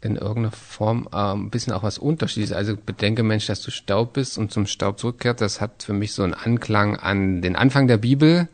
in 0.00 0.16
irgendeiner 0.16 0.52
Form 0.52 1.08
äh, 1.12 1.16
ein 1.16 1.50
bisschen 1.50 1.72
auch 1.72 1.82
was 1.82 1.98
Unterschiedliches. 1.98 2.54
Also 2.54 2.76
bedenke, 2.76 3.22
Mensch, 3.22 3.46
dass 3.46 3.62
du 3.62 3.70
Staub 3.70 4.12
bist 4.12 4.36
und 4.36 4.52
zum 4.52 4.66
Staub 4.66 4.98
zurückkehrt. 4.98 5.40
Das 5.40 5.60
hat 5.60 5.82
für 5.82 5.94
mich 5.94 6.12
so 6.12 6.22
einen 6.22 6.34
Anklang 6.34 6.96
an 6.96 7.40
den 7.40 7.56
Anfang 7.56 7.88
der 7.88 7.96
Bibel. 7.96 8.48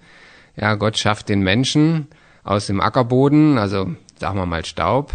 Ja, 0.57 0.77
Gott 0.77 0.97
schafft 0.97 1.29
den 1.29 1.41
Menschen 1.41 2.07
aus 2.45 2.67
dem 2.67 2.81
Ackerboden, 2.81 3.59
also 3.59 3.95
sagen 4.19 4.39
wir 4.39 4.47
mal 4.47 4.65
Staub. 4.65 5.13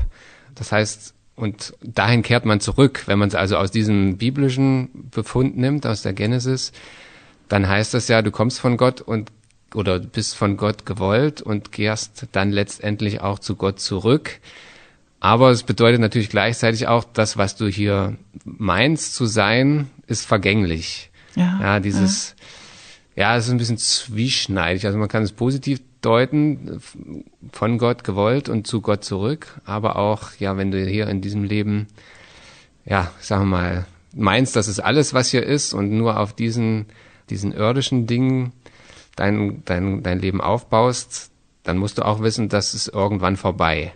Das 0.55 0.71
heißt, 0.71 1.13
und 1.35 1.73
dahin 1.81 2.21
kehrt 2.21 2.45
man 2.45 2.59
zurück. 2.59 3.03
Wenn 3.05 3.19
man 3.19 3.29
es 3.29 3.35
also 3.35 3.57
aus 3.57 3.71
diesem 3.71 4.17
biblischen 4.17 5.09
Befund 5.11 5.57
nimmt, 5.57 5.85
aus 5.85 6.01
der 6.01 6.13
Genesis, 6.13 6.71
dann 7.47 7.67
heißt 7.67 7.93
das 7.93 8.07
ja, 8.07 8.21
du 8.21 8.31
kommst 8.31 8.59
von 8.59 8.77
Gott 8.77 9.01
und 9.01 9.31
oder 9.73 9.99
bist 9.99 10.35
von 10.35 10.57
Gott 10.57 10.85
gewollt 10.85 11.41
und 11.41 11.71
kehrst 11.71 12.27
dann 12.31 12.51
letztendlich 12.51 13.21
auch 13.21 13.39
zu 13.39 13.55
Gott 13.55 13.79
zurück. 13.79 14.39
Aber 15.19 15.49
es 15.51 15.63
bedeutet 15.63 15.99
natürlich 15.99 16.29
gleichzeitig 16.29 16.87
auch, 16.87 17.03
das, 17.03 17.35
was 17.35 17.55
du 17.55 17.67
hier 17.67 18.15
meinst 18.43 19.15
zu 19.15 19.25
sein, 19.25 19.89
ist 20.07 20.25
vergänglich. 20.25 21.09
Ja, 21.35 21.59
ja 21.61 21.79
dieses, 21.79 22.35
ja, 23.15 23.35
es 23.35 23.45
ist 23.45 23.51
ein 23.51 23.57
bisschen 23.57 23.77
zwieschneidig. 23.77 24.85
Also 24.85 24.97
man 24.97 25.07
kann 25.07 25.23
es 25.23 25.31
positiv 25.31 25.81
deuten, 26.01 26.79
von 27.51 27.77
Gott 27.77 28.03
gewollt 28.03 28.49
und 28.49 28.67
zu 28.67 28.81
Gott 28.81 29.03
zurück. 29.03 29.59
Aber 29.65 29.95
auch, 29.97 30.31
ja, 30.39 30.57
wenn 30.57 30.71
du 30.71 30.85
hier 30.85 31.07
in 31.07 31.21
diesem 31.21 31.43
Leben, 31.43 31.87
ja, 32.85 33.11
sagen 33.19 33.43
wir 33.43 33.57
mal, 33.57 33.85
meinst, 34.13 34.55
das 34.55 34.67
ist 34.67 34.79
alles, 34.79 35.13
was 35.13 35.31
hier 35.31 35.43
ist 35.43 35.73
und 35.73 35.91
nur 35.91 36.19
auf 36.19 36.33
diesen, 36.33 36.85
diesen 37.29 37.51
irdischen 37.51 38.07
Dingen 38.07 38.53
dein, 39.15 39.63
dein, 39.65 40.03
dein 40.03 40.19
Leben 40.19 40.41
aufbaust, 40.41 41.31
dann 41.63 41.77
musst 41.77 41.97
du 41.97 42.05
auch 42.05 42.21
wissen, 42.21 42.49
das 42.49 42.73
ist 42.73 42.87
irgendwann 42.87 43.37
vorbei. 43.37 43.93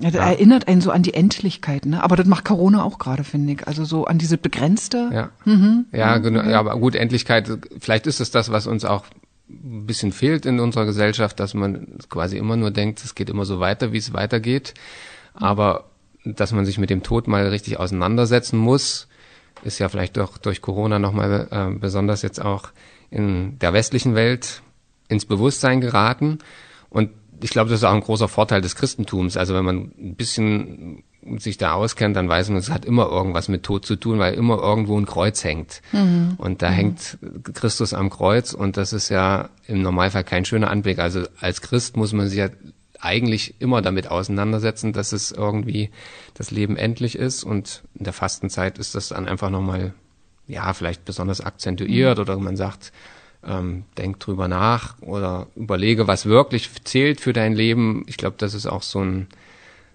Ja, 0.00 0.10
das 0.12 0.20
erinnert 0.20 0.68
einen 0.68 0.80
so 0.80 0.92
an 0.92 1.02
die 1.02 1.14
Endlichkeit, 1.14 1.84
ne? 1.84 2.02
Aber 2.02 2.14
das 2.14 2.26
macht 2.26 2.44
Corona 2.44 2.84
auch 2.84 2.98
gerade, 2.98 3.24
finde 3.24 3.54
ich. 3.54 3.66
Also 3.66 3.84
so 3.84 4.04
an 4.04 4.18
diese 4.18 4.38
begrenzte. 4.38 5.10
Ja, 5.12 5.30
Mhm. 5.44 5.86
ja, 5.92 6.18
genau, 6.18 6.42
ja, 6.42 6.60
aber 6.60 6.76
gut, 6.78 6.94
Endlichkeit, 6.94 7.50
vielleicht 7.80 8.06
ist 8.06 8.20
es 8.20 8.30
das, 8.30 8.52
was 8.52 8.68
uns 8.68 8.84
auch 8.84 9.04
ein 9.50 9.84
bisschen 9.86 10.12
fehlt 10.12 10.46
in 10.46 10.60
unserer 10.60 10.84
Gesellschaft, 10.86 11.40
dass 11.40 11.54
man 11.54 11.98
quasi 12.08 12.36
immer 12.38 12.56
nur 12.56 12.70
denkt, 12.70 13.04
es 13.04 13.14
geht 13.16 13.28
immer 13.28 13.44
so 13.44 13.58
weiter, 13.58 13.92
wie 13.92 13.98
es 13.98 14.12
weitergeht. 14.12 14.74
Aber 15.34 15.86
dass 16.24 16.52
man 16.52 16.64
sich 16.64 16.78
mit 16.78 16.88
dem 16.88 17.02
Tod 17.02 17.26
mal 17.28 17.46
richtig 17.48 17.78
auseinandersetzen 17.78 18.56
muss, 18.58 19.08
ist 19.64 19.78
ja 19.78 19.88
vielleicht 19.88 20.16
doch 20.16 20.38
durch 20.38 20.60
Corona 20.60 20.98
nochmal 20.98 21.48
äh, 21.50 21.78
besonders 21.78 22.22
jetzt 22.22 22.40
auch 22.40 22.70
in 23.10 23.58
der 23.58 23.72
westlichen 23.72 24.14
Welt 24.14 24.62
ins 25.08 25.26
Bewusstsein 25.26 25.80
geraten. 25.80 26.38
Und 26.90 27.10
ich 27.40 27.50
glaube, 27.50 27.70
das 27.70 27.80
ist 27.80 27.84
auch 27.84 27.94
ein 27.94 28.00
großer 28.00 28.28
Vorteil 28.28 28.60
des 28.60 28.76
Christentums. 28.76 29.36
Also 29.36 29.54
wenn 29.54 29.64
man 29.64 29.92
ein 29.98 30.14
bisschen 30.16 31.04
sich 31.38 31.56
da 31.56 31.72
auskennt, 31.72 32.16
dann 32.16 32.28
weiß 32.28 32.50
man, 32.50 32.58
es 32.58 32.70
hat 32.70 32.84
immer 32.84 33.08
irgendwas 33.08 33.48
mit 33.48 33.62
Tod 33.62 33.86
zu 33.86 33.96
tun, 33.96 34.18
weil 34.18 34.34
immer 34.34 34.58
irgendwo 34.58 34.98
ein 34.98 35.06
Kreuz 35.06 35.42
hängt. 35.42 35.80
Und 36.38 36.62
da 36.62 36.68
hängt 36.68 37.18
Christus 37.54 37.94
am 37.94 38.10
Kreuz 38.10 38.52
und 38.52 38.76
das 38.76 38.92
ist 38.92 39.08
ja 39.08 39.48
im 39.66 39.80
Normalfall 39.82 40.24
kein 40.24 40.44
schöner 40.44 40.70
Anblick. 40.70 40.98
Also 40.98 41.24
als 41.40 41.62
Christ 41.62 41.96
muss 41.96 42.12
man 42.12 42.28
sich 42.28 42.38
ja 42.38 42.48
eigentlich 43.04 43.54
immer 43.60 43.82
damit 43.82 44.08
auseinandersetzen, 44.08 44.92
dass 44.92 45.12
es 45.12 45.30
irgendwie 45.30 45.90
das 46.34 46.50
Leben 46.50 46.76
endlich 46.76 47.16
ist 47.16 47.44
und 47.44 47.82
in 47.94 48.04
der 48.04 48.12
Fastenzeit 48.12 48.78
ist 48.78 48.94
das 48.94 49.08
dann 49.08 49.28
einfach 49.28 49.50
nochmal, 49.50 49.94
ja, 50.46 50.72
vielleicht 50.72 51.04
besonders 51.04 51.40
akzentuiert 51.40 52.18
oder 52.18 52.38
man 52.38 52.56
sagt, 52.56 52.92
ähm, 53.46 53.84
denk 53.98 54.20
drüber 54.20 54.48
nach 54.48 55.00
oder 55.02 55.48
überlege, 55.54 56.06
was 56.06 56.26
wirklich 56.26 56.70
zählt 56.84 57.20
für 57.20 57.32
dein 57.32 57.54
Leben. 57.54 58.04
Ich 58.06 58.16
glaube, 58.16 58.36
das 58.38 58.54
ist 58.54 58.66
auch 58.66 58.82
so 58.82 59.00
ein, 59.00 59.28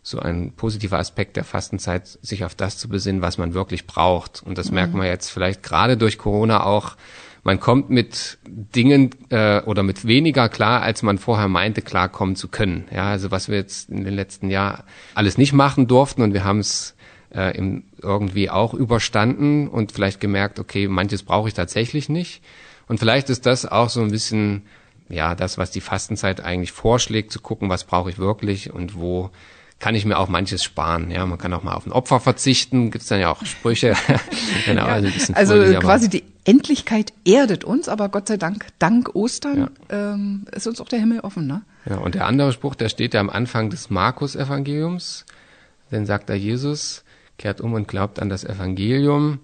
so 0.03 0.19
ein 0.19 0.51
positiver 0.53 0.99
Aspekt 0.99 1.35
der 1.35 1.43
Fastenzeit, 1.43 2.07
sich 2.07 2.45
auf 2.45 2.55
das 2.55 2.77
zu 2.77 2.89
besinnen, 2.89 3.21
was 3.21 3.37
man 3.37 3.53
wirklich 3.53 3.87
braucht. 3.87 4.43
Und 4.43 4.57
das 4.57 4.71
merkt 4.71 4.93
man 4.93 5.07
jetzt 5.07 5.29
vielleicht 5.29 5.63
gerade 5.63 5.97
durch 5.97 6.17
Corona 6.17 6.63
auch. 6.63 6.95
Man 7.43 7.59
kommt 7.59 7.89
mit 7.89 8.37
Dingen 8.47 9.11
äh, 9.29 9.61
oder 9.61 9.83
mit 9.83 10.05
weniger 10.05 10.49
klar, 10.49 10.81
als 10.81 11.03
man 11.03 11.17
vorher 11.17 11.47
meinte, 11.47 11.81
klarkommen 11.81 12.35
zu 12.35 12.47
können. 12.47 12.85
Ja, 12.93 13.09
also 13.09 13.31
was 13.31 13.47
wir 13.47 13.57
jetzt 13.57 13.89
in 13.89 14.03
den 14.03 14.13
letzten 14.13 14.49
Jahren 14.49 14.83
alles 15.15 15.37
nicht 15.37 15.53
machen 15.53 15.87
durften 15.87 16.21
und 16.21 16.33
wir 16.33 16.43
haben 16.43 16.59
es 16.59 16.95
äh, 17.33 17.55
im, 17.57 17.83
irgendwie 18.01 18.49
auch 18.49 18.73
überstanden 18.73 19.67
und 19.67 19.91
vielleicht 19.91 20.19
gemerkt, 20.19 20.59
okay, 20.59 20.87
manches 20.87 21.23
brauche 21.23 21.47
ich 21.47 21.53
tatsächlich 21.53 22.09
nicht. 22.09 22.41
Und 22.87 22.99
vielleicht 22.99 23.29
ist 23.29 23.45
das 23.45 23.65
auch 23.65 23.89
so 23.89 24.01
ein 24.01 24.11
bisschen, 24.11 24.63
ja, 25.09 25.35
das, 25.35 25.57
was 25.57 25.71
die 25.71 25.81
Fastenzeit 25.81 26.41
eigentlich 26.41 26.71
vorschlägt, 26.71 27.31
zu 27.31 27.39
gucken, 27.39 27.69
was 27.69 27.83
brauche 27.83 28.09
ich 28.09 28.17
wirklich 28.17 28.73
und 28.73 28.95
wo 28.95 29.29
kann 29.79 29.95
ich 29.95 30.03
mir 30.05 30.17
auch 30.17 30.27
manches 30.27 30.63
sparen. 30.63 31.09
Ja, 31.09 31.25
man 31.25 31.37
kann 31.37 31.53
auch 31.53 31.63
mal 31.63 31.73
auf 31.73 31.85
ein 31.85 31.93
Opfer 31.93 32.19
verzichten, 32.19 32.91
gibt's 32.91 33.07
dann 33.07 33.21
ja 33.21 33.31
auch 33.31 33.45
Sprüche. 33.45 33.95
genau, 34.65 34.85
also, 34.85 35.07
ein 35.07 35.13
bisschen 35.13 35.35
Also 35.35 35.53
aber- 35.53 35.79
quasi 35.79 36.09
die 36.09 36.23
Endlichkeit 36.49 37.13
erdet 37.25 37.63
uns, 37.63 37.87
aber 37.87 38.09
Gott 38.09 38.27
sei 38.27 38.37
Dank, 38.37 38.65
dank 38.79 39.13
Ostern 39.13 39.69
ähm, 39.89 40.45
ist 40.51 40.65
uns 40.65 40.81
auch 40.81 40.87
der 40.87 40.99
Himmel 40.99 41.19
offen, 41.19 41.45
ne? 41.45 41.61
Ja, 41.87 41.97
und 41.97 42.15
der 42.15 42.25
andere 42.25 42.53
Spruch, 42.53 42.73
der 42.73 42.89
steht 42.89 43.13
ja 43.13 43.19
am 43.19 43.29
Anfang 43.29 43.69
des 43.69 43.91
Markus-Evangeliums. 43.91 45.25
Den 45.91 46.07
sagt 46.07 46.27
da 46.27 46.33
Jesus, 46.33 47.03
kehrt 47.37 47.61
um 47.61 47.73
und 47.73 47.87
glaubt 47.87 48.19
an 48.19 48.29
das 48.29 48.43
Evangelium. 48.43 49.39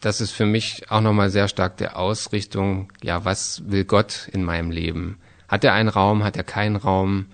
Das 0.00 0.22
ist 0.22 0.30
für 0.30 0.46
mich 0.46 0.90
auch 0.90 1.02
nochmal 1.02 1.28
sehr 1.28 1.48
stark 1.48 1.76
der 1.76 1.98
Ausrichtung, 1.98 2.90
ja, 3.02 3.26
was 3.26 3.62
will 3.66 3.84
Gott 3.84 4.30
in 4.32 4.42
meinem 4.42 4.70
Leben? 4.70 5.18
Hat 5.48 5.62
er 5.62 5.74
einen 5.74 5.90
Raum, 5.90 6.24
hat 6.24 6.38
er 6.38 6.44
keinen 6.44 6.76
Raum? 6.76 7.26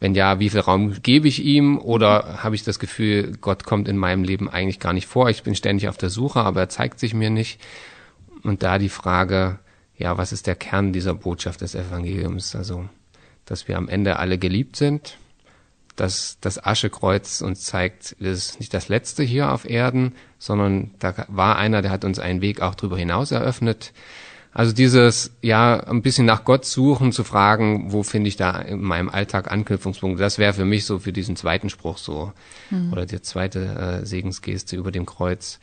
Wenn 0.00 0.14
ja, 0.14 0.38
wie 0.38 0.50
viel 0.50 0.60
Raum 0.60 0.94
gebe 1.02 1.28
ich 1.28 1.42
ihm? 1.42 1.78
Oder 1.78 2.42
habe 2.42 2.54
ich 2.54 2.62
das 2.62 2.78
Gefühl, 2.78 3.32
Gott 3.40 3.64
kommt 3.64 3.88
in 3.88 3.96
meinem 3.96 4.22
Leben 4.22 4.50
eigentlich 4.50 4.80
gar 4.80 4.92
nicht 4.92 5.06
vor? 5.06 5.30
Ich 5.30 5.42
bin 5.42 5.54
ständig 5.54 5.88
auf 5.88 5.96
der 5.96 6.10
Suche, 6.10 6.40
aber 6.40 6.60
er 6.60 6.68
zeigt 6.68 7.00
sich 7.00 7.14
mir 7.14 7.30
nicht. 7.30 7.58
Und 8.46 8.62
da 8.62 8.78
die 8.78 8.88
Frage, 8.88 9.58
ja, 9.98 10.18
was 10.18 10.32
ist 10.32 10.46
der 10.46 10.54
Kern 10.54 10.92
dieser 10.92 11.14
Botschaft 11.14 11.62
des 11.62 11.74
Evangeliums? 11.74 12.54
Also, 12.54 12.88
dass 13.44 13.66
wir 13.66 13.76
am 13.76 13.88
Ende 13.88 14.20
alle 14.20 14.38
geliebt 14.38 14.76
sind, 14.76 15.18
dass 15.96 16.38
das 16.40 16.62
Aschekreuz 16.64 17.40
uns 17.40 17.64
zeigt, 17.64 18.14
das 18.20 18.38
ist 18.38 18.60
nicht 18.60 18.72
das 18.72 18.88
Letzte 18.88 19.24
hier 19.24 19.50
auf 19.50 19.68
Erden, 19.68 20.14
sondern 20.38 20.92
da 21.00 21.26
war 21.26 21.56
einer, 21.56 21.82
der 21.82 21.90
hat 21.90 22.04
uns 22.04 22.20
einen 22.20 22.40
Weg 22.40 22.60
auch 22.60 22.76
darüber 22.76 22.96
hinaus 22.96 23.32
eröffnet. 23.32 23.92
Also 24.52 24.72
dieses, 24.72 25.32
ja, 25.42 25.80
ein 25.80 26.02
bisschen 26.02 26.24
nach 26.24 26.44
Gott 26.44 26.64
suchen, 26.66 27.10
zu 27.10 27.24
fragen, 27.24 27.92
wo 27.92 28.04
finde 28.04 28.28
ich 28.28 28.36
da 28.36 28.58
in 28.60 28.80
meinem 28.80 29.08
Alltag 29.08 29.50
Anknüpfungspunkte, 29.50 30.22
das 30.22 30.38
wäre 30.38 30.52
für 30.54 30.64
mich 30.64 30.86
so 30.86 31.00
für 31.00 31.12
diesen 31.12 31.34
zweiten 31.34 31.68
Spruch 31.68 31.98
so, 31.98 32.32
oder 32.92 33.06
die 33.06 33.20
zweite 33.20 34.00
äh, 34.02 34.06
Segensgeste 34.06 34.76
über 34.76 34.92
dem 34.92 35.04
Kreuz, 35.04 35.58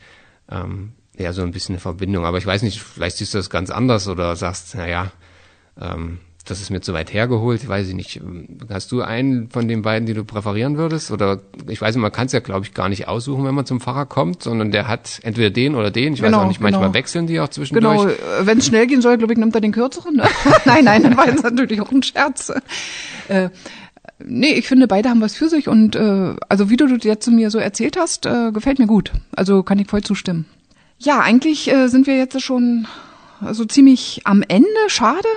ähm, 0.50 0.92
ja, 1.18 1.32
so 1.32 1.42
ein 1.42 1.52
bisschen 1.52 1.74
eine 1.74 1.80
Verbindung. 1.80 2.24
Aber 2.24 2.38
ich 2.38 2.46
weiß 2.46 2.62
nicht, 2.62 2.80
vielleicht 2.80 3.16
siehst 3.16 3.34
du 3.34 3.38
das 3.38 3.50
ganz 3.50 3.70
anders 3.70 4.08
oder 4.08 4.34
sagst, 4.36 4.74
na 4.76 4.88
ja, 4.88 5.12
ähm, 5.80 6.18
das 6.46 6.60
ist 6.60 6.68
mir 6.70 6.82
zu 6.82 6.92
weit 6.92 7.12
hergeholt, 7.12 7.66
weiß 7.66 7.88
ich 7.88 7.94
nicht. 7.94 8.20
Hast 8.68 8.92
du 8.92 9.00
einen 9.00 9.48
von 9.48 9.66
den 9.66 9.80
beiden, 9.80 10.04
die 10.06 10.12
du 10.12 10.24
präferieren 10.24 10.76
würdest? 10.76 11.10
Oder 11.10 11.40
ich 11.68 11.80
weiß 11.80 11.94
nicht, 11.94 12.02
man 12.02 12.12
kann 12.12 12.26
es 12.26 12.32
ja, 12.32 12.40
glaube 12.40 12.66
ich, 12.66 12.74
gar 12.74 12.90
nicht 12.90 13.08
aussuchen, 13.08 13.44
wenn 13.44 13.54
man 13.54 13.64
zum 13.64 13.80
Pfarrer 13.80 14.04
kommt, 14.04 14.42
sondern 14.42 14.70
der 14.70 14.86
hat 14.86 15.20
entweder 15.22 15.48
den 15.48 15.74
oder 15.74 15.90
den. 15.90 16.12
Ich 16.12 16.20
weiß 16.20 16.26
Genau, 16.26 16.42
auch 16.42 16.48
nicht, 16.48 16.60
manchmal 16.60 16.88
genau. 16.88 16.94
wechseln 16.94 17.26
die 17.26 17.40
auch 17.40 17.48
zwischendurch. 17.48 18.02
Genau, 18.02 18.46
wenn 18.46 18.58
es 18.58 18.66
schnell 18.66 18.86
gehen 18.86 19.00
soll, 19.00 19.16
glaube 19.16 19.32
ich, 19.32 19.38
nimmt 19.38 19.54
er 19.54 19.62
den 19.62 19.72
kürzeren. 19.72 20.16
Ne? 20.16 20.24
nein, 20.66 20.84
nein, 20.84 21.02
das 21.02 21.16
war 21.16 21.28
jetzt 21.28 21.44
natürlich 21.44 21.80
auch 21.80 21.90
ein 21.90 22.02
Scherz. 22.02 22.52
Äh, 23.28 23.48
Nee, 24.26 24.52
ich 24.52 24.68
finde, 24.68 24.86
beide 24.86 25.08
haben 25.08 25.20
was 25.20 25.34
für 25.34 25.48
sich 25.48 25.66
und 25.68 25.96
äh, 25.96 26.34
also 26.48 26.70
wie 26.70 26.76
du 26.76 26.86
das 26.86 27.04
jetzt 27.04 27.24
zu 27.24 27.30
mir 27.32 27.50
so 27.50 27.58
erzählt 27.58 27.96
hast, 27.98 28.26
äh, 28.26 28.52
gefällt 28.52 28.78
mir 28.78 28.86
gut. 28.86 29.12
Also 29.34 29.62
kann 29.62 29.78
ich 29.78 29.88
voll 29.88 30.02
zustimmen. 30.02 30.46
Ja, 30.98 31.20
eigentlich 31.20 31.70
äh, 31.70 31.88
sind 31.88 32.06
wir 32.06 32.16
jetzt 32.16 32.40
schon 32.40 32.86
so 33.50 33.64
ziemlich 33.64 34.22
am 34.24 34.42
Ende. 34.42 34.68
Schade, 34.88 35.28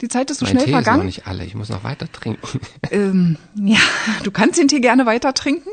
die 0.00 0.08
Zeit 0.08 0.30
ist 0.30 0.38
so 0.38 0.46
mein 0.46 0.52
schnell 0.54 0.64
Tee 0.64 0.70
vergangen. 0.72 1.08
ist 1.08 1.16
noch 1.16 1.24
nicht 1.24 1.26
alle. 1.26 1.44
Ich 1.44 1.54
muss 1.54 1.68
noch 1.68 1.84
weiter 1.84 2.10
trinken. 2.10 2.60
Ähm, 2.90 3.38
ja, 3.54 3.78
du 4.22 4.30
kannst 4.30 4.58
den 4.58 4.68
Tee 4.68 4.80
gerne 4.80 5.06
weiter 5.06 5.32
trinken, 5.32 5.70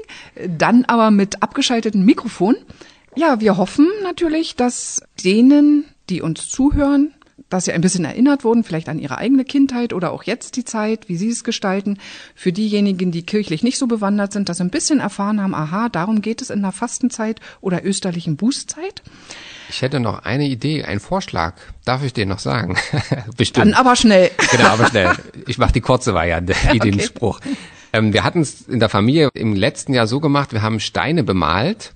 dann 0.47 0.85
aber 0.85 1.11
mit 1.11 1.43
abgeschaltetem 1.43 2.05
Mikrofon. 2.05 2.55
Ja, 3.15 3.41
wir 3.41 3.57
hoffen 3.57 3.89
natürlich, 4.03 4.55
dass 4.55 5.01
denen, 5.21 5.83
die 6.09 6.21
uns 6.21 6.47
zuhören, 6.47 7.13
dass 7.49 7.65
sie 7.65 7.71
ein 7.71 7.81
bisschen 7.81 8.05
erinnert 8.05 8.43
wurden, 8.43 8.63
vielleicht 8.63 8.89
an 8.89 8.99
ihre 8.99 9.17
eigene 9.17 9.43
Kindheit 9.43 9.93
oder 9.93 10.11
auch 10.11 10.23
jetzt 10.23 10.55
die 10.55 10.65
Zeit, 10.65 11.09
wie 11.09 11.17
sie 11.17 11.29
es 11.29 11.43
gestalten. 11.43 11.97
Für 12.35 12.51
diejenigen, 12.51 13.11
die 13.11 13.23
kirchlich 13.23 13.63
nicht 13.63 13.77
so 13.77 13.87
bewandert 13.87 14.31
sind, 14.33 14.49
dass 14.49 14.57
sie 14.57 14.63
ein 14.63 14.69
bisschen 14.69 14.99
erfahren 14.99 15.41
haben, 15.41 15.55
aha, 15.55 15.89
darum 15.89 16.21
geht 16.21 16.41
es 16.41 16.49
in 16.49 16.61
der 16.61 16.71
Fastenzeit 16.71 17.39
oder 17.61 17.83
österlichen 17.83 18.37
Bußzeit. 18.37 19.01
Ich 19.69 19.81
hätte 19.81 19.99
noch 19.99 20.23
eine 20.23 20.47
Idee, 20.47 20.83
einen 20.83 20.99
Vorschlag. 20.99 21.55
Darf 21.85 22.03
ich 22.03 22.13
den 22.13 22.29
noch 22.29 22.39
sagen? 22.39 22.77
Bestimmt. 23.37 23.67
Dann 23.67 23.73
aber 23.73 23.95
schnell. 23.95 24.31
Genau, 24.51 24.69
aber 24.69 24.87
schnell. 24.87 25.11
Ich 25.47 25.57
mache 25.57 25.73
die 25.73 25.81
kurze 25.81 26.13
Variante, 26.13 26.53
wie 26.71 26.79
den 26.79 26.99
Spruch. 26.99 27.39
Ähm, 27.93 28.13
wir 28.13 28.23
hatten 28.23 28.41
es 28.41 28.67
in 28.67 28.79
der 28.79 28.89
Familie 28.89 29.29
im 29.33 29.55
letzten 29.55 29.93
Jahr 29.93 30.07
so 30.07 30.19
gemacht, 30.19 30.53
wir 30.53 30.61
haben 30.61 30.79
Steine 30.79 31.23
bemalt, 31.23 31.93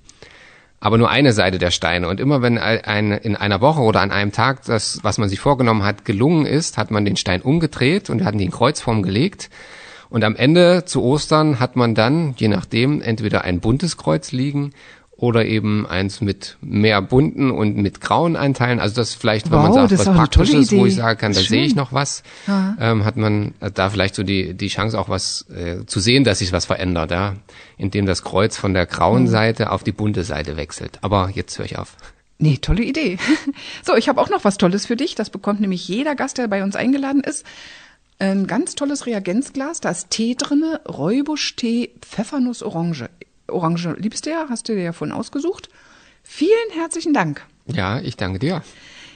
aber 0.84 0.98
nur 0.98 1.08
eine 1.08 1.32
Seite 1.32 1.56
der 1.56 1.70
Steine. 1.70 2.08
Und 2.08 2.20
immer 2.20 2.42
wenn 2.42 2.58
ein, 2.58 3.10
in 3.10 3.36
einer 3.36 3.62
Woche 3.62 3.80
oder 3.80 4.02
an 4.02 4.10
einem 4.10 4.32
Tag 4.32 4.66
das, 4.66 5.00
was 5.02 5.16
man 5.16 5.30
sich 5.30 5.40
vorgenommen 5.40 5.82
hat, 5.82 6.04
gelungen 6.04 6.44
ist, 6.44 6.76
hat 6.76 6.90
man 6.90 7.06
den 7.06 7.16
Stein 7.16 7.40
umgedreht 7.40 8.10
und 8.10 8.22
hatten 8.22 8.36
die 8.36 8.44
in 8.44 8.50
Kreuzform 8.50 9.02
gelegt. 9.02 9.48
Und 10.10 10.24
am 10.24 10.36
Ende 10.36 10.84
zu 10.84 11.02
Ostern 11.02 11.58
hat 11.58 11.74
man 11.74 11.94
dann, 11.94 12.34
je 12.36 12.48
nachdem, 12.48 13.00
entweder 13.00 13.44
ein 13.44 13.60
buntes 13.60 13.96
Kreuz 13.96 14.30
liegen 14.30 14.74
oder 15.16 15.44
eben 15.44 15.86
eins 15.86 16.20
mit 16.20 16.56
mehr 16.60 17.00
bunten 17.00 17.50
und 17.50 17.76
mit 17.76 18.00
grauen 18.00 18.36
Anteilen. 18.36 18.80
Also 18.80 18.96
das 18.96 19.14
vielleicht, 19.14 19.50
wenn 19.50 19.58
man 19.58 19.70
Wow, 19.70 19.74
sagt, 19.74 19.92
das 19.92 20.06
was 20.06 20.16
Praktisches, 20.16 20.72
wo 20.72 20.86
ich 20.86 20.96
sagen 20.96 21.18
kann, 21.18 21.32
da 21.32 21.40
sehe 21.40 21.64
ich 21.64 21.76
noch 21.76 21.92
was, 21.92 22.22
ähm, 22.48 23.04
hat 23.04 23.16
man 23.16 23.54
äh, 23.60 23.70
da 23.70 23.90
vielleicht 23.90 24.14
so 24.16 24.24
die, 24.24 24.54
die 24.54 24.68
Chance 24.68 24.98
auch 24.98 25.08
was 25.08 25.46
äh, 25.50 25.86
zu 25.86 26.00
sehen, 26.00 26.24
dass 26.24 26.40
sich 26.40 26.52
was 26.52 26.64
verändert, 26.64 27.12
ja, 27.12 27.34
indem 27.78 28.06
das 28.06 28.22
Kreuz 28.24 28.56
von 28.56 28.74
der 28.74 28.86
grauen 28.86 29.28
Seite 29.28 29.70
auf 29.70 29.84
die 29.84 29.92
bunte 29.92 30.24
Seite 30.24 30.56
wechselt. 30.56 30.98
Aber 31.02 31.30
jetzt 31.32 31.58
höre 31.58 31.66
ich 31.66 31.78
auf. 31.78 31.96
Nee, 32.38 32.58
tolle 32.60 32.82
Idee. 32.82 33.18
So, 33.84 33.94
ich 33.94 34.08
habe 34.08 34.20
auch 34.20 34.30
noch 34.30 34.44
was 34.44 34.58
Tolles 34.58 34.86
für 34.86 34.96
dich. 34.96 35.14
Das 35.14 35.30
bekommt 35.30 35.60
nämlich 35.60 35.86
jeder 35.86 36.14
Gast, 36.14 36.38
der 36.38 36.48
bei 36.48 36.62
uns 36.62 36.74
eingeladen 36.74 37.22
ist. 37.22 37.44
Ein 38.18 38.46
ganz 38.46 38.74
tolles 38.74 39.06
Reagenzglas. 39.06 39.80
Da 39.80 39.90
ist 39.90 40.10
Tee 40.10 40.34
drinne, 40.34 40.80
Räubusch-Tee, 40.88 41.90
Pfeffernuss, 42.00 42.62
Orange. 42.62 43.08
Orange 43.48 43.94
liebst 43.98 44.26
du 44.26 44.30
ja, 44.30 44.46
hast 44.48 44.68
du 44.68 44.74
dir 44.74 44.82
ja 44.82 44.92
vorhin 44.92 45.14
ausgesucht. 45.14 45.68
Vielen 46.22 46.70
herzlichen 46.72 47.12
Dank. 47.12 47.44
Ja, 47.66 48.00
ich 48.00 48.16
danke 48.16 48.38
dir. 48.38 48.62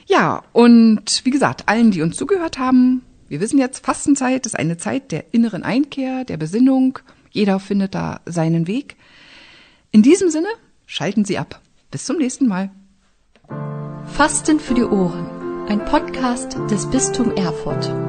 Ja, 0.07 0.43
und 0.53 1.21
wie 1.23 1.29
gesagt, 1.29 1.67
allen, 1.67 1.91
die 1.91 2.01
uns 2.01 2.17
zugehört 2.17 2.57
haben, 2.57 3.03
wir 3.27 3.39
wissen 3.41 3.59
jetzt, 3.59 3.85
Fastenzeit 3.85 4.47
ist 4.47 4.57
eine 4.57 4.77
Zeit 4.77 5.11
der 5.11 5.33
inneren 5.33 5.61
Einkehr, 5.63 6.25
der 6.25 6.37
Besinnung. 6.37 6.97
Jeder 7.29 7.59
findet 7.59 7.93
da 7.93 8.21
seinen 8.25 8.65
Weg. 8.65 8.95
In 9.91 10.01
diesem 10.01 10.29
Sinne, 10.29 10.49
schalten 10.87 11.25
Sie 11.25 11.37
ab. 11.37 11.61
Bis 11.91 12.05
zum 12.05 12.17
nächsten 12.17 12.47
Mal. 12.47 12.71
Fasten 14.05 14.59
für 14.59 14.73
die 14.73 14.83
Ohren. 14.83 15.67
Ein 15.67 15.85
Podcast 15.85 16.57
des 16.71 16.89
Bistum 16.89 17.35
Erfurt. 17.35 18.08